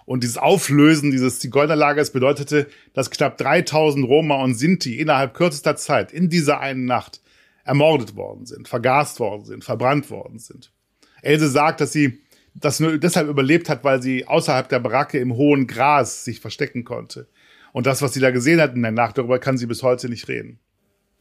Und 0.06 0.24
dieses 0.24 0.38
Auflösen 0.38 1.12
dieses 1.12 1.40
Zigeunerlagers 1.40 2.12
bedeutete, 2.12 2.68
dass 2.94 3.10
knapp 3.10 3.38
3000 3.38 4.06
Roma 4.06 4.44
und 4.44 4.56
Sinti 4.56 5.00
innerhalb 5.00 5.34
kürzester 5.34 5.78
Zeit 5.78 6.12
in 6.12 6.30
dieser 6.30 6.60
einen 6.60 6.86
Nacht 6.86 7.22
ermordet 7.64 8.18
worden 8.18 8.46
sind, 8.46 8.68
vergast 8.68 9.22
worden 9.22 9.46
sind, 9.46 9.64
verbrannt 9.64 10.10
worden 10.10 10.40
sind. 10.40 10.74
Else 11.22 11.48
sagt, 11.48 11.80
dass 11.80 11.94
sie 11.94 12.20
das 12.54 12.82
nur 12.82 12.98
deshalb 12.98 13.30
überlebt 13.30 13.70
hat, 13.70 13.86
weil 13.86 14.02
sie 14.02 14.28
außerhalb 14.28 14.68
der 14.68 14.80
Baracke 14.80 15.20
im 15.20 15.36
hohen 15.36 15.68
Gras 15.68 16.26
sich 16.26 16.42
verstecken 16.42 16.84
konnte. 16.84 17.30
Und 17.72 17.88
das, 17.88 18.02
was 18.02 18.14
sie 18.14 18.20
da 18.20 18.32
gesehen 18.32 18.60
hat 18.60 18.76
in 18.76 18.84
der 18.84 18.92
Nacht, 18.92 19.18
darüber 19.18 19.40
kann 19.40 19.58
sie 19.58 19.66
bis 19.66 19.82
heute 19.82 20.10
nicht 20.10 20.28
reden. 20.28 20.60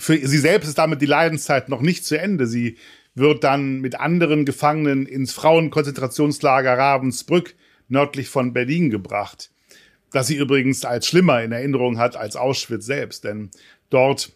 Für 0.03 0.17
sie 0.17 0.39
selbst 0.39 0.67
ist 0.67 0.79
damit 0.79 1.01
die 1.01 1.07
Leidenszeit 1.07 1.69
noch 1.69 1.81
nicht 1.81 2.05
zu 2.05 2.19
Ende. 2.19 2.49
Sie 2.49 2.77
wird 3.15 3.45
dann 3.45 3.81
mit 3.81 4.01
anderen 4.01 4.45
Gefangenen 4.45 5.07
ins 5.07 5.33
Frauenkonzentrationslager 5.33 6.77
Ravensbrück 6.77 7.55
nördlich 7.89 8.29
von 8.29 8.53
Berlin 8.53 8.91
gebracht. 8.91 9.51
Das 10.13 10.27
sie 10.27 10.37
übrigens 10.37 10.85
als 10.85 11.07
schlimmer 11.07 11.43
in 11.43 11.53
Erinnerung 11.53 11.99
hat 11.99 12.17
als 12.17 12.37
Auschwitz 12.37 12.87
selbst, 12.87 13.25
denn 13.25 13.51
dort 13.91 14.33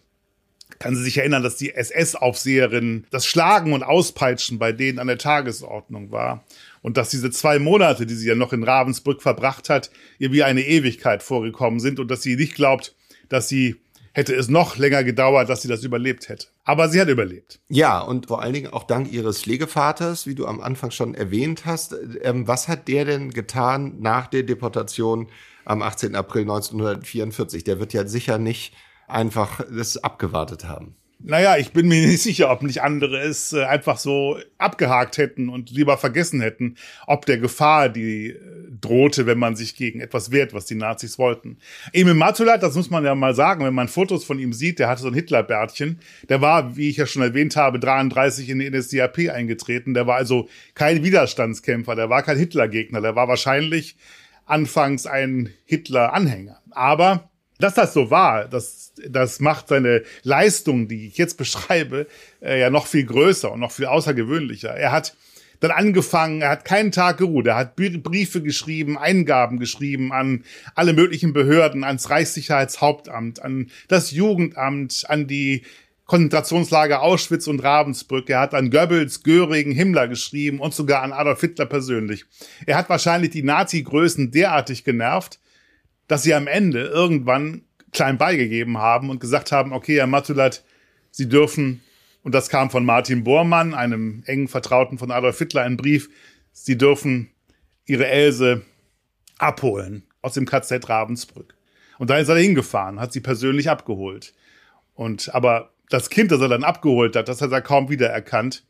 kann 0.79 0.95
sie 0.95 1.03
sich 1.03 1.17
erinnern, 1.17 1.43
dass 1.43 1.55
die 1.55 1.73
SS-Aufseherin 1.73 3.05
das 3.09 3.25
Schlagen 3.25 3.73
und 3.73 3.83
Auspeitschen 3.83 4.59
bei 4.59 4.71
denen 4.71 4.99
an 4.99 5.07
der 5.07 5.17
Tagesordnung 5.17 6.11
war 6.11 6.45
und 6.81 6.97
dass 6.97 7.09
diese 7.09 7.31
zwei 7.31 7.57
Monate, 7.57 8.05
die 8.05 8.15
sie 8.15 8.27
ja 8.27 8.35
noch 8.35 8.53
in 8.53 8.63
Ravensbrück 8.63 9.21
verbracht 9.21 9.69
hat, 9.69 9.89
ihr 10.19 10.31
wie 10.31 10.43
eine 10.43 10.61
Ewigkeit 10.65 11.23
vorgekommen 11.23 11.79
sind 11.79 11.99
und 11.99 12.11
dass 12.11 12.21
sie 12.21 12.35
nicht 12.35 12.55
glaubt, 12.55 12.95
dass 13.29 13.47
sie 13.47 13.77
hätte 14.17 14.33
es 14.33 14.49
noch 14.49 14.77
länger 14.77 15.03
gedauert, 15.03 15.47
dass 15.47 15.61
sie 15.61 15.67
das 15.67 15.83
überlebt 15.83 16.27
hätte. 16.27 16.47
Aber 16.63 16.89
sie 16.89 16.99
hat 16.99 17.07
überlebt. 17.07 17.59
Ja, 17.69 17.99
und 17.99 18.25
vor 18.25 18.41
allen 18.41 18.53
Dingen 18.53 18.73
auch 18.73 18.83
dank 18.83 19.11
ihres 19.13 19.43
Pflegevaters, 19.43 20.25
wie 20.25 20.33
du 20.33 20.47
am 20.47 20.59
Anfang 20.59 20.89
schon 20.89 21.13
erwähnt 21.13 21.67
hast. 21.67 21.95
Ähm, 22.23 22.47
was 22.47 22.67
hat 22.67 22.87
der 22.87 23.05
denn 23.05 23.29
getan 23.29 23.97
nach 23.99 24.25
der 24.25 24.41
Deportation 24.41 25.27
am 25.65 25.83
18. 25.83 26.15
April 26.15 26.41
1944? 26.41 27.63
Der 27.63 27.79
wird 27.79 27.93
ja 27.93 28.07
sicher 28.07 28.39
nicht 28.39 28.73
einfach 29.07 29.61
das 29.69 29.97
abgewartet 29.97 30.67
haben. 30.67 30.96
Naja, 31.19 31.57
ich 31.57 31.71
bin 31.71 31.87
mir 31.87 31.99
nicht 32.07 32.21
sicher, 32.21 32.51
ob 32.51 32.61
nicht 32.61 32.81
andere 32.81 33.19
es 33.19 33.53
äh, 33.53 33.63
einfach 33.63 33.97
so 33.97 34.37
abgehakt 34.57 35.17
hätten 35.17 35.49
und 35.49 35.71
lieber 35.71 35.97
vergessen 35.97 36.41
hätten, 36.41 36.75
ob 37.07 37.25
der 37.25 37.39
Gefahr, 37.39 37.89
die 37.89 38.29
äh, 38.29 38.39
drohte, 38.79 39.25
wenn 39.25 39.39
man 39.39 39.55
sich 39.55 39.75
gegen 39.75 39.99
etwas 39.99 40.31
wehrt, 40.31 40.53
was 40.53 40.65
die 40.65 40.75
Nazis 40.75 41.17
wollten. 41.17 41.57
Emil 41.91 42.13
Matulat, 42.13 42.61
das 42.61 42.75
muss 42.75 42.91
man 42.91 43.03
ja 43.03 43.15
mal 43.15 43.33
sagen, 43.33 43.65
wenn 43.65 43.73
man 43.73 43.87
Fotos 43.87 44.23
von 44.23 44.37
ihm 44.39 44.53
sieht, 44.53 44.79
der 44.79 44.89
hatte 44.89 45.01
so 45.01 45.07
ein 45.07 45.13
Hitlerbärtchen. 45.13 45.99
Der 46.29 46.41
war, 46.41 46.77
wie 46.77 46.89
ich 46.89 46.97
ja 46.97 47.07
schon 47.07 47.23
erwähnt 47.23 47.55
habe, 47.55 47.79
33 47.79 48.49
in 48.49 48.59
die 48.59 48.69
NSDAP 48.69 49.29
eingetreten. 49.29 49.95
Der 49.95 50.05
war 50.05 50.17
also 50.17 50.47
kein 50.75 51.03
Widerstandskämpfer, 51.03 51.95
der 51.95 52.09
war 52.09 52.21
kein 52.21 52.37
Hitlergegner, 52.37 53.01
der 53.01 53.15
war 53.15 53.27
wahrscheinlich 53.27 53.95
anfangs 54.45 55.07
ein 55.07 55.49
Hitler-Anhänger. 55.65 56.61
Aber 56.71 57.29
dass 57.59 57.73
das 57.73 57.93
so 57.93 58.09
war, 58.11 58.45
das, 58.45 58.93
das 59.07 59.39
macht 59.39 59.67
seine 59.67 60.03
Leistung, 60.23 60.87
die 60.87 61.07
ich 61.07 61.17
jetzt 61.17 61.37
beschreibe, 61.37 62.07
äh, 62.41 62.59
ja 62.59 62.69
noch 62.69 62.87
viel 62.87 63.05
größer 63.05 63.51
und 63.51 63.59
noch 63.59 63.71
viel 63.71 63.85
außergewöhnlicher. 63.85 64.69
Er 64.69 64.91
hat 64.91 65.15
dann 65.59 65.71
angefangen, 65.71 66.41
er 66.41 66.49
hat 66.49 66.65
keinen 66.65 66.91
Tag 66.91 67.17
geruht, 67.17 67.47
er 67.47 67.55
hat 67.55 67.75
Briefe 67.75 68.41
geschrieben, 68.41 68.97
Eingaben 68.97 69.59
geschrieben 69.59 70.13
an 70.13 70.43
alle 70.75 70.93
möglichen 70.93 71.33
Behörden, 71.33 71.83
ans 71.83 72.09
Reichssicherheitshauptamt, 72.09 73.41
an 73.41 73.71
das 73.87 74.11
Jugendamt, 74.11 75.05
an 75.07 75.27
die 75.27 75.63
Konzentrationslager 76.05 77.01
Auschwitz 77.01 77.47
und 77.47 77.61
Ravensbrück. 77.61 78.29
Er 78.29 78.39
hat 78.39 78.53
an 78.53 78.71
Goebbels, 78.71 79.23
Göring, 79.23 79.71
Himmler 79.71 80.07
geschrieben 80.07 80.59
und 80.59 80.73
sogar 80.73 81.01
an 81.03 81.11
Adolf 81.11 81.41
Hitler 81.41 81.65
persönlich. 81.65 82.23
Er 82.65 82.77
hat 82.77 82.89
wahrscheinlich 82.89 83.31
die 83.31 83.43
Nazi-Größen 83.43 84.31
derartig 84.31 84.85
genervt, 84.85 85.39
dass 86.07 86.23
sie 86.23 86.33
am 86.33 86.47
Ende 86.47 86.85
irgendwann 86.85 87.61
klein 87.91 88.17
beigegeben 88.17 88.77
haben 88.77 89.09
und 89.09 89.19
gesagt 89.19 89.51
haben, 89.51 89.73
okay, 89.73 89.97
Herr 89.97 90.07
Matulat, 90.07 90.63
Sie 91.11 91.27
dürfen, 91.27 91.81
und 92.21 92.35
das 92.35 92.49
kam 92.49 92.69
von 92.69 92.85
Martin 92.85 93.23
Bormann, 93.23 93.73
einem 93.73 94.23
engen 94.25 94.47
Vertrauten 94.47 94.97
von 94.97 95.09
Adolf 95.09 95.39
Hitler, 95.39 95.63
ein 95.63 95.77
Brief, 95.77 96.09
Sie 96.51 96.77
dürfen 96.77 97.31
Ihre 97.85 98.07
Else 98.07 98.61
abholen 99.37 100.03
aus 100.21 100.33
dem 100.33 100.45
KZ 100.45 100.87
Ravensbrück. 100.89 101.55
Und 101.97 102.09
da 102.09 102.17
ist 102.17 102.29
er 102.29 102.37
hingefahren, 102.37 102.99
hat 102.99 103.13
sie 103.13 103.21
persönlich 103.21 103.69
abgeholt. 103.69 104.33
Und 104.93 105.33
aber 105.33 105.71
das 105.89 106.09
Kind, 106.09 106.31
das 106.31 106.41
er 106.41 106.49
dann 106.49 106.63
abgeholt 106.63 107.15
hat, 107.15 107.29
das 107.29 107.41
hat 107.41 107.51
er 107.51 107.61
kaum 107.61 107.89
wiedererkannt. 107.89 108.63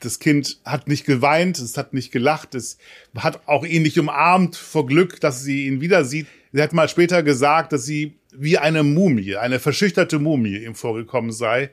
Das 0.00 0.18
Kind 0.18 0.60
hat 0.64 0.88
nicht 0.88 1.04
geweint, 1.04 1.58
es 1.58 1.76
hat 1.76 1.92
nicht 1.92 2.10
gelacht, 2.10 2.54
es 2.54 2.78
hat 3.16 3.46
auch 3.46 3.64
ihn 3.64 3.82
nicht 3.82 3.98
umarmt 3.98 4.56
vor 4.56 4.86
Glück, 4.86 5.20
dass 5.20 5.42
sie 5.42 5.66
ihn 5.66 5.80
wieder 5.80 6.04
sieht. 6.04 6.26
Sie 6.54 6.62
hat 6.62 6.72
mal 6.72 6.88
später 6.88 7.24
gesagt, 7.24 7.72
dass 7.72 7.84
sie 7.84 8.20
wie 8.32 8.58
eine 8.58 8.84
Mumie, 8.84 9.34
eine 9.34 9.58
verschüchterte 9.58 10.20
Mumie 10.20 10.58
ihm 10.58 10.76
vorgekommen 10.76 11.32
sei. 11.32 11.72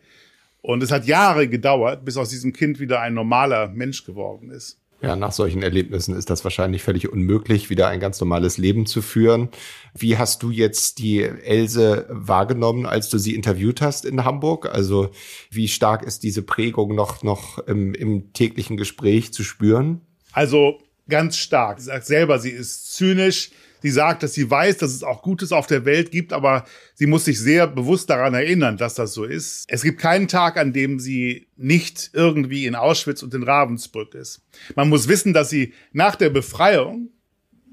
Und 0.64 0.82
es 0.82 0.90
hat 0.90 1.06
Jahre 1.06 1.48
gedauert, 1.48 2.04
bis 2.04 2.18
aus 2.18 2.30
diesem 2.30 2.52
Kind 2.52 2.80
wieder 2.80 3.00
ein 3.00 3.14
normaler 3.14 3.68
Mensch 3.68 4.06
geworden 4.06 4.50
ist. 4.50 4.80
Ja, 5.00 5.16
nach 5.16 5.34
solchen 5.34 5.62
Erlebnissen 5.62 6.16
ist 6.16 6.32
das 6.32 6.44
wahrscheinlich 6.44 6.82
völlig 6.82 7.08
unmöglich, 7.14 7.70
wieder 7.70 7.90
ein 7.90 8.00
ganz 8.00 8.20
normales 8.20 8.58
Leben 8.58 8.88
zu 8.88 9.04
führen. 9.04 9.50
Wie 9.94 10.18
hast 10.18 10.42
du 10.42 10.50
jetzt 10.50 10.98
die 10.98 11.22
Else 11.22 12.08
wahrgenommen, 12.10 12.88
als 12.88 13.08
du 13.10 13.20
sie 13.20 13.36
interviewt 13.36 13.82
hast 13.82 14.04
in 14.04 14.26
Hamburg? 14.26 14.66
Also 14.66 15.12
wie 15.52 15.68
stark 15.68 16.02
ist 16.02 16.24
diese 16.24 16.42
Prägung 16.42 16.96
noch, 16.96 17.22
noch 17.22 17.60
im, 17.68 17.94
im 17.94 18.34
täglichen 18.34 18.78
Gespräch 18.78 19.32
zu 19.32 19.44
spüren? 19.44 20.02
Also 20.32 20.80
ganz 21.08 21.38
stark. 21.38 21.80
Sie 21.80 21.86
sagt 21.86 22.08
selber, 22.08 22.40
sie 22.40 22.50
ist 22.50 22.96
zynisch, 22.96 23.52
Sie 23.82 23.90
sagt, 23.90 24.24
dass 24.24 24.34
sie 24.34 24.50
weiß, 24.50 24.78
dass 24.78 24.92
es 24.92 25.04
auch 25.04 25.24
Gutes 25.24 25.52
auf 25.52 25.68
der 25.68 25.86
Welt 25.86 26.12
gibt, 26.12 26.34
aber 26.34 26.66
sie 26.94 27.08
muss 27.08 27.26
sich 27.26 27.40
sehr 27.40 27.68
bewusst 27.68 28.10
daran 28.10 28.34
erinnern, 28.34 28.78
dass 28.78 28.94
das 28.94 29.14
so 29.14 29.24
ist. 29.24 29.66
Es 29.68 29.82
gibt 29.82 30.00
keinen 30.00 30.28
Tag, 30.28 30.58
an 30.58 30.72
dem 30.72 31.00
sie 31.00 31.48
nicht 31.58 32.12
irgendwie 32.14 32.66
in 32.68 32.76
Auschwitz 32.76 33.24
und 33.24 33.34
in 33.34 33.44
Ravensbrück 33.44 34.14
ist. 34.14 34.42
Man 34.76 34.90
muss 34.90 35.08
wissen, 35.08 35.34
dass 35.34 35.50
sie 35.50 35.74
nach 35.94 36.16
der 36.16 36.30
Befreiung, 36.30 37.10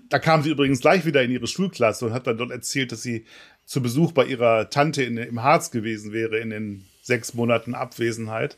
da 0.08 0.18
kam 0.18 0.42
sie 0.42 0.50
übrigens 0.50 0.80
gleich 0.80 1.04
wieder 1.04 1.22
in 1.22 1.30
ihre 1.30 1.46
Schulklasse 1.46 2.06
und 2.06 2.12
hat 2.12 2.26
dann 2.26 2.38
dort 2.38 2.50
erzählt, 2.50 2.92
dass 2.92 3.02
sie 3.02 3.26
zu 3.66 3.82
Besuch 3.82 4.12
bei 4.12 4.24
ihrer 4.24 4.70
Tante 4.70 5.02
in, 5.02 5.18
im 5.18 5.42
Harz 5.42 5.70
gewesen 5.70 6.12
wäre 6.12 6.38
in 6.38 6.50
den 6.50 6.84
sechs 7.02 7.34
Monaten 7.34 7.74
Abwesenheit. 7.74 8.56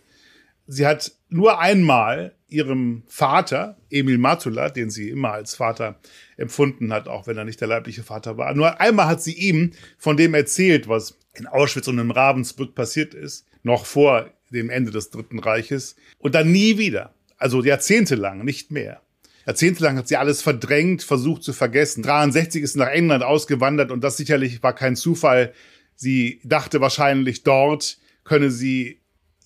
Sie 0.68 0.86
hat 0.86 1.12
nur 1.28 1.58
einmal 1.58 2.36
ihrem 2.52 3.02
Vater, 3.06 3.76
Emil 3.90 4.18
Matula, 4.18 4.70
den 4.70 4.90
sie 4.90 5.10
immer 5.10 5.32
als 5.32 5.54
Vater 5.54 6.00
empfunden 6.36 6.92
hat, 6.92 7.08
auch 7.08 7.26
wenn 7.26 7.38
er 7.38 7.44
nicht 7.44 7.60
der 7.60 7.68
leibliche 7.68 8.02
Vater 8.02 8.36
war, 8.36 8.54
nur 8.54 8.80
einmal 8.80 9.06
hat 9.06 9.22
sie 9.22 9.34
ihm 9.34 9.72
von 9.98 10.16
dem 10.16 10.34
erzählt, 10.34 10.88
was 10.88 11.18
in 11.34 11.46
Auschwitz 11.46 11.88
und 11.88 11.98
in 11.98 12.10
Ravensbrück 12.10 12.74
passiert 12.74 13.14
ist, 13.14 13.46
noch 13.62 13.86
vor 13.86 14.30
dem 14.50 14.70
Ende 14.70 14.90
des 14.90 15.10
Dritten 15.10 15.38
Reiches, 15.38 15.96
und 16.18 16.34
dann 16.34 16.50
nie 16.50 16.78
wieder. 16.78 17.14
Also 17.36 17.62
jahrzehntelang, 17.62 18.44
nicht 18.44 18.70
mehr. 18.70 19.00
Jahrzehntelang 19.46 19.96
hat 19.96 20.08
sie 20.08 20.16
alles 20.16 20.42
verdrängt, 20.42 21.02
versucht 21.02 21.42
zu 21.42 21.52
vergessen. 21.52 22.02
63 22.02 22.62
ist 22.62 22.76
nach 22.76 22.88
England 22.88 23.24
ausgewandert 23.24 23.90
und 23.90 24.04
das 24.04 24.16
sicherlich 24.16 24.62
war 24.62 24.74
kein 24.74 24.96
Zufall. 24.96 25.54
Sie 25.94 26.40
dachte 26.44 26.80
wahrscheinlich 26.80 27.42
dort 27.42 27.98
könne 28.24 28.50
sie 28.50 29.00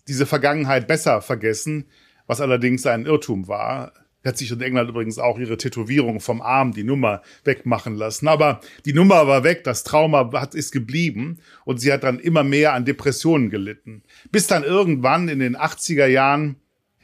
diese 0.08 0.26
Vergangenheit 0.26 0.86
besser 0.86 1.22
vergessen, 1.22 1.86
was 2.26 2.40
allerdings 2.40 2.86
ein 2.86 3.06
Irrtum 3.06 3.48
war. 3.48 3.92
hat 4.24 4.38
sich 4.38 4.50
in 4.50 4.60
England 4.62 4.88
übrigens 4.88 5.18
auch 5.18 5.38
ihre 5.38 5.58
Tätowierung 5.58 6.18
vom 6.18 6.40
Arm, 6.40 6.72
die 6.72 6.82
Nummer, 6.82 7.20
wegmachen 7.44 7.94
lassen. 7.94 8.26
Aber 8.26 8.60
die 8.86 8.94
Nummer 8.94 9.26
war 9.26 9.44
weg, 9.44 9.64
das 9.64 9.84
Trauma 9.84 10.30
hat, 10.32 10.54
ist 10.54 10.72
geblieben 10.72 11.40
und 11.66 11.78
sie 11.78 11.92
hat 11.92 12.04
dann 12.04 12.18
immer 12.18 12.42
mehr 12.42 12.72
an 12.72 12.86
Depressionen 12.86 13.50
gelitten. 13.50 14.02
Bis 14.32 14.46
dann 14.46 14.64
irgendwann 14.64 15.28
in 15.28 15.40
den 15.40 15.56
80er 15.56 16.06
Jahren 16.06 16.56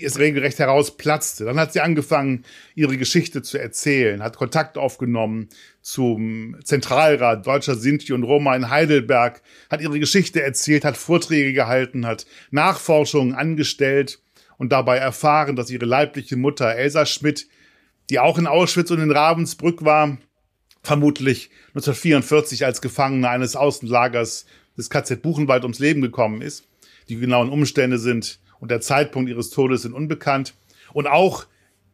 es 0.03 0.19
regelrecht 0.19 0.59
herausplatzte. 0.59 1.45
Dann 1.45 1.59
hat 1.59 1.73
sie 1.73 1.81
angefangen, 1.81 2.45
ihre 2.75 2.97
Geschichte 2.97 3.43
zu 3.43 3.59
erzählen, 3.59 4.23
hat 4.23 4.37
Kontakt 4.37 4.79
aufgenommen 4.79 5.49
zum 5.83 6.57
Zentralrat 6.65 7.47
Deutscher 7.47 7.75
Sinti 7.75 8.12
und 8.12 8.23
Roma 8.23 8.55
in 8.57 8.71
Heidelberg, 8.71 9.43
hat 9.69 9.81
ihre 9.81 10.00
Geschichte 10.00 10.43
erzählt, 10.43 10.85
hat 10.85 10.97
Vorträge 10.97 11.53
gehalten, 11.53 12.07
hat 12.07 12.27
Nachforschungen 12.50 13.35
angestellt 13.35 14.21
und 14.61 14.71
dabei 14.73 14.99
erfahren, 14.99 15.57
dass 15.57 15.71
ihre 15.71 15.87
leibliche 15.87 16.37
Mutter 16.37 16.75
Elsa 16.75 17.07
Schmidt, 17.07 17.49
die 18.11 18.19
auch 18.19 18.37
in 18.37 18.47
Auschwitz 18.47 18.90
und 18.90 19.00
in 19.00 19.11
Ravensbrück 19.11 19.87
war, 19.87 20.19
vermutlich 20.83 21.49
1944 21.69 22.67
als 22.67 22.83
Gefangene 22.83 23.31
eines 23.31 23.57
Außenlagers 23.57 24.45
des 24.76 24.90
KZ 24.90 25.23
Buchenwald 25.23 25.62
ums 25.62 25.79
Leben 25.79 26.02
gekommen 26.02 26.43
ist. 26.43 26.69
Die 27.09 27.17
genauen 27.17 27.49
Umstände 27.49 27.99
sind 27.99 28.38
und 28.61 28.71
der 28.71 28.83
Zeitpunkt 28.83 29.31
ihres 29.31 29.49
Todes 29.49 29.81
sind 29.81 29.95
unbekannt. 29.95 30.52
Und 30.93 31.07
auch 31.07 31.47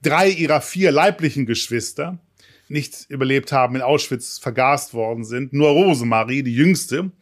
drei 0.03 0.29
ihrer 0.29 0.61
vier 0.61 0.91
leiblichen 0.91 1.47
Geschwister 1.47 2.19
nicht 2.67 3.07
überlebt 3.09 3.53
haben, 3.53 3.77
in 3.77 3.83
Auschwitz 3.83 4.39
vergast 4.41 4.93
worden 4.93 5.25
sind. 5.25 5.53
Nur 5.53 5.69
Rosemarie, 5.69 6.43
die 6.43 6.55
jüngste, 6.55 7.13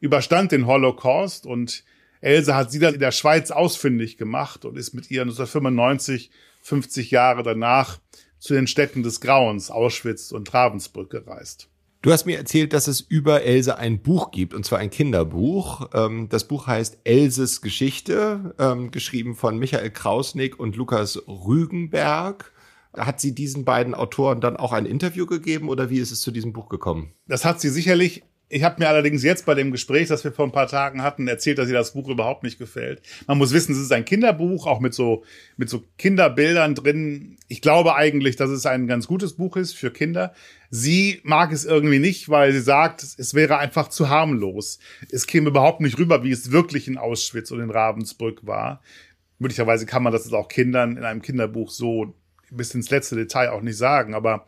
überstand 0.00 0.52
den 0.52 0.66
Holocaust 0.66 1.44
und 1.44 1.84
Else 2.26 2.56
hat 2.56 2.72
sie 2.72 2.80
dann 2.80 2.94
in 2.94 3.00
der 3.00 3.12
Schweiz 3.12 3.52
ausfindig 3.52 4.18
gemacht 4.18 4.64
und 4.64 4.76
ist 4.76 4.94
mit 4.94 5.10
ihr 5.12 5.22
1995, 5.22 6.30
50 6.60 7.12
Jahre 7.12 7.44
danach, 7.44 7.98
zu 8.38 8.54
den 8.54 8.66
Städten 8.66 9.02
des 9.02 9.20
Grauens, 9.20 9.70
Auschwitz 9.70 10.32
und 10.32 10.52
Ravensbrück 10.52 11.08
gereist. 11.08 11.68
Du 12.02 12.12
hast 12.12 12.26
mir 12.26 12.36
erzählt, 12.36 12.72
dass 12.72 12.88
es 12.88 13.00
über 13.00 13.42
Else 13.42 13.78
ein 13.78 14.02
Buch 14.02 14.30
gibt, 14.30 14.54
und 14.54 14.64
zwar 14.64 14.80
ein 14.80 14.90
Kinderbuch. 14.90 15.88
Ähm, 15.94 16.28
das 16.28 16.46
Buch 16.46 16.66
heißt 16.66 16.98
Elses 17.04 17.62
Geschichte, 17.62 18.54
ähm, 18.58 18.90
geschrieben 18.90 19.34
von 19.34 19.58
Michael 19.58 19.90
Krausnick 19.90 20.58
und 20.58 20.76
Lukas 20.76 21.22
Rügenberg. 21.28 22.52
Hat 22.92 23.20
sie 23.20 23.34
diesen 23.34 23.64
beiden 23.64 23.94
Autoren 23.94 24.40
dann 24.40 24.56
auch 24.56 24.72
ein 24.72 24.86
Interview 24.86 25.26
gegeben 25.26 25.68
oder 25.68 25.90
wie 25.90 25.98
ist 25.98 26.10
es 26.10 26.20
zu 26.20 26.30
diesem 26.32 26.52
Buch 26.52 26.68
gekommen? 26.68 27.12
Das 27.26 27.44
hat 27.44 27.60
sie 27.60 27.68
sicherlich 27.68 28.24
ich 28.48 28.62
habe 28.62 28.76
mir 28.78 28.88
allerdings 28.88 29.24
jetzt 29.24 29.44
bei 29.44 29.54
dem 29.54 29.72
Gespräch, 29.72 30.06
das 30.06 30.22
wir 30.22 30.30
vor 30.30 30.44
ein 30.44 30.52
paar 30.52 30.68
Tagen 30.68 31.02
hatten, 31.02 31.26
erzählt, 31.26 31.58
dass 31.58 31.68
ihr 31.68 31.74
das 31.74 31.94
Buch 31.94 32.08
überhaupt 32.08 32.44
nicht 32.44 32.58
gefällt. 32.58 33.02
Man 33.26 33.38
muss 33.38 33.52
wissen, 33.52 33.72
es 33.72 33.78
ist 33.78 33.90
ein 33.90 34.04
Kinderbuch, 34.04 34.66
auch 34.66 34.78
mit 34.78 34.94
so, 34.94 35.24
mit 35.56 35.68
so 35.68 35.82
Kinderbildern 35.98 36.76
drin. 36.76 37.38
Ich 37.48 37.60
glaube 37.60 37.96
eigentlich, 37.96 38.36
dass 38.36 38.50
es 38.50 38.64
ein 38.64 38.86
ganz 38.86 39.08
gutes 39.08 39.32
Buch 39.32 39.56
ist 39.56 39.74
für 39.74 39.90
Kinder. 39.90 40.32
Sie 40.70 41.20
mag 41.24 41.50
es 41.50 41.64
irgendwie 41.64 41.98
nicht, 41.98 42.28
weil 42.28 42.52
sie 42.52 42.60
sagt, 42.60 43.02
es 43.02 43.34
wäre 43.34 43.58
einfach 43.58 43.88
zu 43.88 44.10
harmlos. 44.10 44.78
Es 45.10 45.26
käme 45.26 45.48
überhaupt 45.48 45.80
nicht 45.80 45.98
rüber, 45.98 46.22
wie 46.22 46.30
es 46.30 46.52
wirklich 46.52 46.86
in 46.86 46.98
Auschwitz 46.98 47.50
und 47.50 47.60
in 47.60 47.70
Ravensbrück 47.70 48.46
war. 48.46 48.80
Möglicherweise 49.40 49.86
kann 49.86 50.04
man 50.04 50.12
das 50.12 50.32
auch 50.32 50.48
Kindern 50.48 50.96
in 50.96 51.04
einem 51.04 51.20
Kinderbuch 51.20 51.70
so 51.70 52.14
bis 52.52 52.74
ins 52.74 52.90
letzte 52.90 53.16
Detail 53.16 53.50
auch 53.50 53.60
nicht 53.60 53.76
sagen, 53.76 54.14
aber 54.14 54.46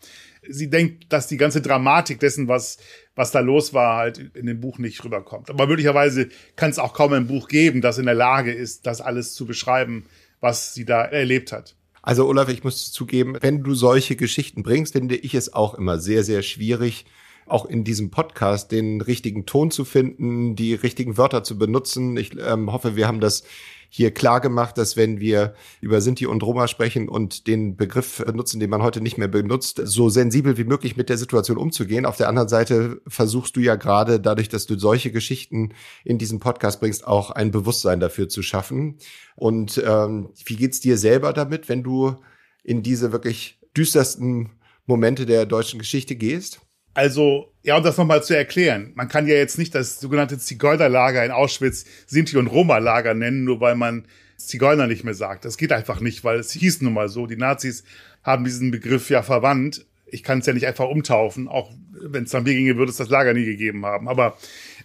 sie 0.49 0.71
denkt, 0.71 1.13
dass 1.13 1.27
die 1.27 1.37
ganze 1.37 1.61
Dramatik 1.61 2.21
dessen, 2.21 2.49
was, 2.49 2.79
was 3.15 3.31
da 3.31 3.41
los 3.41 3.73
war, 3.75 3.97
halt 3.97 4.19
in 4.19 4.47
dem 4.47 4.61
Buch 4.61 4.79
nicht 4.79 5.05
rüberkommt. 5.05 5.51
Aber 5.51 5.67
möglicherweise 5.67 6.29
kann 6.57 6.71
es 6.71 6.79
auch 6.79 6.95
kaum 6.95 7.13
ein 7.13 7.27
Buch 7.27 7.49
geben, 7.49 7.81
das 7.81 7.99
in 7.99 8.07
der 8.07 8.15
Lage 8.15 8.53
ist, 8.53 8.87
das 8.87 9.01
alles 9.01 9.35
zu 9.35 9.47
beschreiben, 9.47 10.07
was 10.41 10.75
sie 10.75 10.85
da 10.85 11.03
erlebt 11.05 11.53
hat. 11.53 11.75
Also 12.03 12.27
Olaf, 12.27 12.49
ich 12.49 12.65
muss 12.65 12.93
zugeben, 12.93 13.37
wenn 13.41 13.63
du 13.63 13.75
solche 13.75 14.17
Geschichten 14.17 14.63
bringst, 14.63 14.95
finde 14.95 15.17
ich 15.17 15.35
es 15.35 15.53
auch 15.53 15.75
immer 15.75 15.99
sehr, 15.99 16.25
sehr 16.25 16.43
schwierig, 16.43 17.05
auch 17.51 17.67
in 17.67 17.85
diesem 17.85 18.11
Podcast 18.11 18.73
den 18.73 19.01
richtigen 19.01 19.47
Ton 19.47 19.71
zu 19.71 19.85
finden, 19.85 20.57
die 20.57 20.75
richtigen 20.75 21.17
Wörter 21.17 21.43
zu 21.45 21.59
benutzen. 21.59 22.17
Ich 22.17 22.37
ähm, 22.39 22.73
hoffe, 22.73 22.97
wir 22.97 23.07
haben 23.07 23.21
das 23.21 23.45
hier 23.91 24.13
klar 24.13 24.41
gemacht, 24.41 24.77
dass 24.77 24.97
wenn 24.97 25.19
wir 25.19 25.55
über 25.81 26.01
Sinti 26.01 26.27
und 26.27 26.43
Roma 26.43 26.69
sprechen 26.69 27.09
und 27.09 27.47
den 27.47 27.77
Begriff 27.77 28.23
benutzen, 28.25 28.61
den 28.61 28.69
man 28.69 28.83
heute 28.83 29.01
nicht 29.01 29.17
mehr 29.17 29.29
benutzt, 29.29 29.81
so 29.83 30.11
sensibel 30.11 30.59
wie 30.59 30.65
möglich 30.65 30.97
mit 30.97 31.09
der 31.09 31.17
Situation 31.17 31.57
umzugehen. 31.57 32.05
Auf 32.05 32.17
der 32.17 32.29
anderen 32.29 32.49
Seite 32.49 33.01
versuchst 33.07 33.57
du 33.57 33.61
ja 33.61 33.77
gerade 33.77 34.21
dadurch, 34.21 34.49
dass 34.49 34.67
du 34.67 34.79
solche 34.79 35.11
Geschichten 35.11 35.73
in 36.05 36.19
diesen 36.19 36.39
Podcast 36.39 36.81
bringst, 36.81 37.07
auch 37.07 37.31
ein 37.31 37.51
Bewusstsein 37.51 38.01
dafür 38.01 38.29
zu 38.29 38.43
schaffen. 38.43 38.99
Und 39.37 39.83
ähm, 39.85 40.31
wie 40.45 40.57
geht's 40.57 40.81
dir 40.81 40.99
selber 40.99 41.33
damit, 41.33 41.69
wenn 41.69 41.83
du 41.83 42.17
in 42.63 42.83
diese 42.83 43.13
wirklich 43.13 43.59
düstersten 43.75 44.51
Momente 44.87 45.25
der 45.25 45.47
deutschen 45.47 45.79
Geschichte 45.79 46.15
gehst? 46.15 46.61
Also, 46.99 47.53
ja, 47.63 47.77
um 47.77 47.85
das 47.85 47.97
nochmal 47.97 48.25
zu 48.25 48.37
erklären, 48.37 48.91
man 48.97 49.07
kann 49.07 49.29
ja 49.29 49.37
jetzt 49.37 49.57
nicht 49.57 49.73
das 49.73 50.01
sogenannte 50.01 50.37
Zigeunerlager 50.37 51.25
in 51.25 51.31
Auschwitz 51.31 51.85
Sinti- 52.09 52.37
und 52.37 52.49
Roma-Lager 52.49 53.15
nennen, 53.15 53.45
nur 53.45 53.61
weil 53.61 53.77
man 53.77 54.07
Zigeuner 54.37 54.89
nicht 54.89 55.05
mehr 55.05 55.15
sagt. 55.15 55.45
Das 55.45 55.57
geht 55.57 55.71
einfach 55.71 56.01
nicht, 56.01 56.25
weil 56.25 56.41
es 56.41 56.51
hieß 56.51 56.83
nun 56.83 56.95
mal 56.95 57.09
so. 57.09 57.29
Die 57.29 57.37
Nazis 57.37 57.85
haben 58.25 58.43
diesen 58.43 58.73
Begriff 58.73 59.11
ja 59.11 59.23
verwandt. 59.23 59.87
Ich 60.09 60.25
kann 60.25 60.41
es 60.41 60.47
ja 60.47 60.55
nicht 60.55 60.67
einfach 60.67 60.89
umtaufen, 60.89 61.47
auch 61.47 61.71
wenn 61.93 62.25
es 62.25 62.33
nach 62.33 62.43
mir 62.43 62.55
ginge, 62.55 62.77
würde 62.77 62.91
es 62.91 62.97
das 62.97 63.11
Lager 63.11 63.33
nie 63.33 63.45
gegeben 63.45 63.87
haben. 63.87 64.09
Aber 64.09 64.37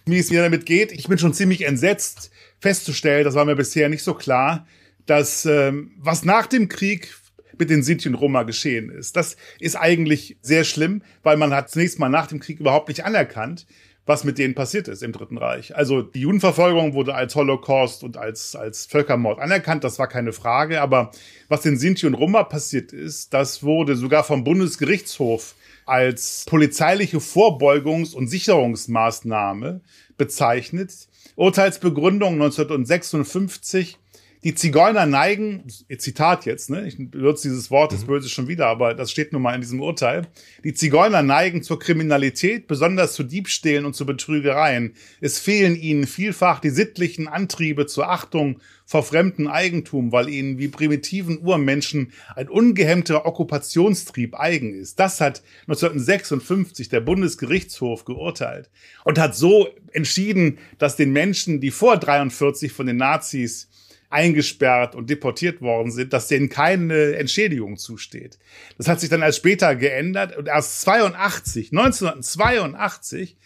wie 0.06 0.20
es 0.20 0.30
mir 0.30 0.40
damit 0.40 0.66
geht, 0.66 0.92
ich 0.92 1.08
bin 1.08 1.18
schon 1.18 1.34
ziemlich 1.34 1.66
entsetzt 1.66 2.30
festzustellen, 2.60 3.24
das 3.24 3.34
war 3.34 3.44
mir 3.44 3.56
bisher 3.56 3.88
nicht 3.88 4.04
so 4.04 4.14
klar, 4.14 4.68
dass 5.06 5.46
ähm, 5.46 5.90
was 5.98 6.24
nach 6.24 6.46
dem 6.46 6.68
Krieg 6.68 7.12
mit 7.58 7.70
den 7.70 7.82
Sinti 7.82 8.08
und 8.08 8.14
Roma 8.14 8.42
geschehen 8.42 8.90
ist. 8.90 9.16
Das 9.16 9.36
ist 9.60 9.76
eigentlich 9.76 10.36
sehr 10.42 10.64
schlimm, 10.64 11.02
weil 11.22 11.36
man 11.36 11.52
hat 11.52 11.70
zunächst 11.70 11.98
mal 11.98 12.08
nach 12.08 12.26
dem 12.26 12.40
Krieg 12.40 12.60
überhaupt 12.60 12.88
nicht 12.88 13.04
anerkannt, 13.04 13.66
was 14.06 14.24
mit 14.24 14.38
denen 14.38 14.54
passiert 14.54 14.88
ist 14.88 15.02
im 15.02 15.12
Dritten 15.12 15.38
Reich. 15.38 15.74
Also 15.76 16.02
die 16.02 16.20
Judenverfolgung 16.20 16.92
wurde 16.92 17.14
als 17.14 17.34
Holocaust 17.34 18.04
und 18.04 18.16
als, 18.16 18.54
als 18.54 18.86
Völkermord 18.86 19.38
anerkannt, 19.38 19.82
das 19.82 19.98
war 19.98 20.08
keine 20.08 20.32
Frage. 20.32 20.80
Aber 20.82 21.10
was 21.48 21.62
den 21.62 21.78
Sinti 21.78 22.06
und 22.06 22.14
Roma 22.14 22.42
passiert 22.44 22.92
ist, 22.92 23.32
das 23.32 23.62
wurde 23.62 23.96
sogar 23.96 24.24
vom 24.24 24.44
Bundesgerichtshof 24.44 25.54
als 25.86 26.44
polizeiliche 26.46 27.18
Vorbeugungs- 27.18 28.14
und 28.14 28.28
Sicherungsmaßnahme 28.28 29.80
bezeichnet. 30.16 31.08
Urteilsbegründung 31.36 32.34
1956 32.34 33.98
die 34.44 34.54
Zigeuner 34.54 35.06
neigen, 35.06 35.64
Zitat 35.96 36.44
jetzt, 36.44 36.68
ne, 36.68 36.86
ich 36.86 36.98
benutze 36.98 37.48
dieses 37.48 37.70
Wort, 37.70 37.92
das 37.92 38.02
mhm. 38.02 38.08
böse 38.08 38.28
schon 38.28 38.46
wieder, 38.46 38.66
aber 38.66 38.92
das 38.92 39.10
steht 39.10 39.32
nun 39.32 39.40
mal 39.40 39.54
in 39.54 39.62
diesem 39.62 39.80
Urteil. 39.80 40.26
Die 40.62 40.74
Zigeuner 40.74 41.22
neigen 41.22 41.62
zur 41.62 41.78
Kriminalität, 41.78 42.66
besonders 42.66 43.14
zu 43.14 43.22
Diebstählen 43.22 43.86
und 43.86 43.94
zu 43.94 44.04
Betrügereien. 44.04 44.94
Es 45.22 45.38
fehlen 45.38 45.76
ihnen 45.76 46.06
vielfach 46.06 46.60
die 46.60 46.68
sittlichen 46.68 47.26
Antriebe 47.26 47.86
zur 47.86 48.10
Achtung 48.10 48.60
vor 48.84 49.02
fremdem 49.02 49.46
Eigentum, 49.46 50.12
weil 50.12 50.28
ihnen 50.28 50.58
wie 50.58 50.68
primitiven 50.68 51.38
Urmenschen 51.38 52.12
ein 52.36 52.50
ungehemmter 52.50 53.24
Okkupationstrieb 53.24 54.38
eigen 54.38 54.74
ist. 54.74 55.00
Das 55.00 55.22
hat 55.22 55.42
1956 55.62 56.90
der 56.90 57.00
Bundesgerichtshof 57.00 58.04
geurteilt 58.04 58.68
und 59.04 59.18
hat 59.18 59.34
so 59.34 59.68
entschieden, 59.92 60.58
dass 60.76 60.96
den 60.96 61.12
Menschen, 61.12 61.62
die 61.62 61.70
vor 61.70 61.96
43 61.96 62.72
von 62.72 62.86
den 62.86 62.98
Nazis 62.98 63.70
eingesperrt 64.14 64.94
und 64.94 65.10
deportiert 65.10 65.60
worden 65.60 65.90
sind, 65.90 66.12
dass 66.12 66.28
denen 66.28 66.48
keine 66.48 67.16
Entschädigung 67.16 67.76
zusteht. 67.76 68.38
Das 68.78 68.86
hat 68.86 69.00
sich 69.00 69.10
dann 69.10 69.22
erst 69.22 69.38
später 69.38 69.74
geändert 69.74 70.36
und 70.36 70.46
erst 70.46 70.82
82, 70.82 71.72
1982 71.72 73.36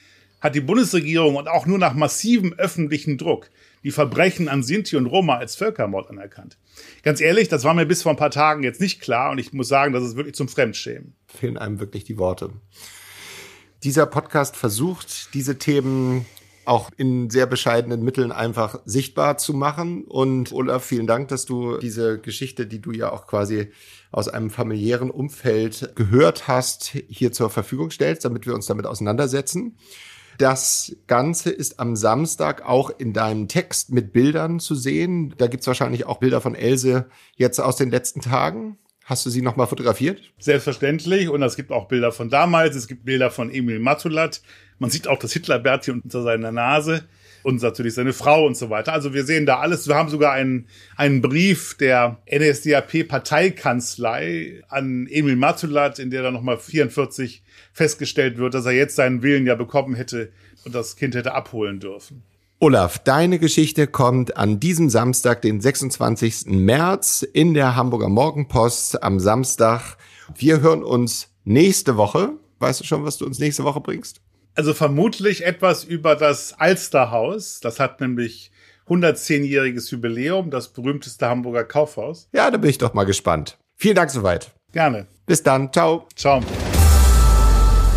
hat 0.40 0.54
die 0.54 0.60
Bundesregierung 0.60 1.36
und 1.36 1.48
auch 1.48 1.64
nur 1.64 1.78
nach 1.78 1.94
massivem 1.94 2.52
öffentlichen 2.52 3.16
Druck 3.16 3.50
die 3.82 3.90
Verbrechen 3.90 4.48
an 4.48 4.62
Sinti 4.62 4.96
und 4.96 5.06
Roma 5.06 5.38
als 5.38 5.56
Völkermord 5.56 6.10
anerkannt. 6.10 6.58
Ganz 7.02 7.20
ehrlich, 7.22 7.48
das 7.48 7.64
war 7.64 7.72
mir 7.72 7.86
bis 7.86 8.02
vor 8.02 8.12
ein 8.12 8.18
paar 8.18 8.30
Tagen 8.30 8.62
jetzt 8.62 8.80
nicht 8.80 9.00
klar 9.00 9.30
und 9.30 9.38
ich 9.38 9.52
muss 9.54 9.68
sagen, 9.68 9.94
das 9.94 10.04
ist 10.04 10.16
wirklich 10.16 10.34
zum 10.34 10.48
Fremdschämen. 10.48 11.14
Fehlen 11.26 11.56
einem 11.56 11.80
wirklich 11.80 12.04
die 12.04 12.18
Worte. 12.18 12.50
Dieser 13.84 14.06
Podcast 14.06 14.56
versucht, 14.56 15.32
diese 15.32 15.56
Themen 15.56 16.26
auch 16.68 16.90
in 16.96 17.30
sehr 17.30 17.46
bescheidenen 17.46 18.02
Mitteln 18.02 18.30
einfach 18.30 18.80
sichtbar 18.84 19.38
zu 19.38 19.54
machen. 19.54 20.04
Und 20.04 20.52
Olaf, 20.52 20.84
vielen 20.84 21.06
Dank, 21.06 21.28
dass 21.28 21.46
du 21.46 21.78
diese 21.78 22.18
Geschichte, 22.20 22.66
die 22.66 22.80
du 22.80 22.92
ja 22.92 23.10
auch 23.10 23.26
quasi 23.26 23.70
aus 24.12 24.28
einem 24.28 24.50
familiären 24.50 25.10
Umfeld 25.10 25.92
gehört 25.96 26.46
hast, 26.46 26.96
hier 27.08 27.32
zur 27.32 27.50
Verfügung 27.50 27.90
stellst, 27.90 28.24
damit 28.24 28.46
wir 28.46 28.54
uns 28.54 28.66
damit 28.66 28.86
auseinandersetzen. 28.86 29.76
Das 30.38 30.96
Ganze 31.08 31.50
ist 31.50 31.80
am 31.80 31.96
Samstag 31.96 32.64
auch 32.64 32.90
in 32.96 33.12
deinem 33.12 33.48
Text 33.48 33.90
mit 33.90 34.12
Bildern 34.12 34.60
zu 34.60 34.76
sehen. 34.76 35.34
Da 35.36 35.48
gibt's 35.48 35.66
wahrscheinlich 35.66 36.06
auch 36.06 36.18
Bilder 36.18 36.40
von 36.40 36.54
Else 36.54 37.08
jetzt 37.34 37.58
aus 37.60 37.76
den 37.76 37.90
letzten 37.90 38.20
Tagen. 38.20 38.78
Hast 39.08 39.24
du 39.24 39.30
sie 39.30 39.40
nochmal 39.40 39.66
fotografiert? 39.66 40.20
Selbstverständlich. 40.38 41.30
Und 41.30 41.42
es 41.42 41.56
gibt 41.56 41.72
auch 41.72 41.88
Bilder 41.88 42.12
von 42.12 42.28
damals. 42.28 42.76
Es 42.76 42.86
gibt 42.86 43.06
Bilder 43.06 43.30
von 43.30 43.50
Emil 43.50 43.78
Matulat. 43.78 44.42
Man 44.78 44.90
sieht 44.90 45.08
auch 45.08 45.18
das 45.18 45.32
Hitlerbärtchen 45.32 46.02
unter 46.02 46.22
seiner 46.22 46.52
Nase. 46.52 47.08
und 47.42 47.62
natürlich 47.62 47.94
seine 47.94 48.12
Frau 48.12 48.44
und 48.44 48.54
so 48.54 48.68
weiter. 48.68 48.92
Also 48.92 49.14
wir 49.14 49.24
sehen 49.24 49.46
da 49.46 49.60
alles. 49.60 49.88
Wir 49.88 49.94
haben 49.94 50.10
sogar 50.10 50.32
einen, 50.32 50.66
einen 50.96 51.22
Brief 51.22 51.74
der 51.78 52.18
NSDAP-Parteikanzlei 52.30 54.62
an 54.68 55.06
Emil 55.08 55.36
Matulat, 55.36 55.98
in 55.98 56.10
der 56.10 56.22
dann 56.22 56.34
nochmal 56.34 56.58
44 56.58 57.42
festgestellt 57.72 58.36
wird, 58.36 58.52
dass 58.52 58.66
er 58.66 58.72
jetzt 58.72 58.96
seinen 58.96 59.22
Willen 59.22 59.46
ja 59.46 59.54
bekommen 59.54 59.94
hätte 59.94 60.32
und 60.66 60.74
das 60.74 60.96
Kind 60.96 61.14
hätte 61.14 61.32
abholen 61.32 61.80
dürfen. 61.80 62.24
Olaf, 62.60 62.98
deine 62.98 63.38
Geschichte 63.38 63.86
kommt 63.86 64.36
an 64.36 64.58
diesem 64.58 64.90
Samstag, 64.90 65.42
den 65.42 65.60
26. 65.60 66.46
März 66.46 67.22
in 67.22 67.54
der 67.54 67.76
Hamburger 67.76 68.08
Morgenpost 68.08 69.00
am 69.00 69.20
Samstag. 69.20 69.96
Wir 70.36 70.60
hören 70.60 70.82
uns 70.82 71.28
nächste 71.44 71.96
Woche. 71.96 72.32
Weißt 72.58 72.80
du 72.80 72.84
schon, 72.84 73.04
was 73.04 73.16
du 73.16 73.26
uns 73.26 73.38
nächste 73.38 73.62
Woche 73.62 73.80
bringst? 73.80 74.20
Also 74.56 74.74
vermutlich 74.74 75.46
etwas 75.46 75.84
über 75.84 76.16
das 76.16 76.52
Alsterhaus. 76.58 77.60
Das 77.60 77.78
hat 77.78 78.00
nämlich 78.00 78.50
110-jähriges 78.88 79.92
Jubiläum, 79.92 80.50
das 80.50 80.72
berühmteste 80.72 81.28
Hamburger 81.28 81.62
Kaufhaus. 81.62 82.28
Ja, 82.32 82.50
da 82.50 82.56
bin 82.56 82.70
ich 82.70 82.78
doch 82.78 82.92
mal 82.92 83.04
gespannt. 83.04 83.56
Vielen 83.76 83.94
Dank 83.94 84.10
soweit. 84.10 84.50
Gerne. 84.72 85.06
Bis 85.26 85.44
dann. 85.44 85.72
Ciao. 85.72 86.08
Ciao. 86.16 86.42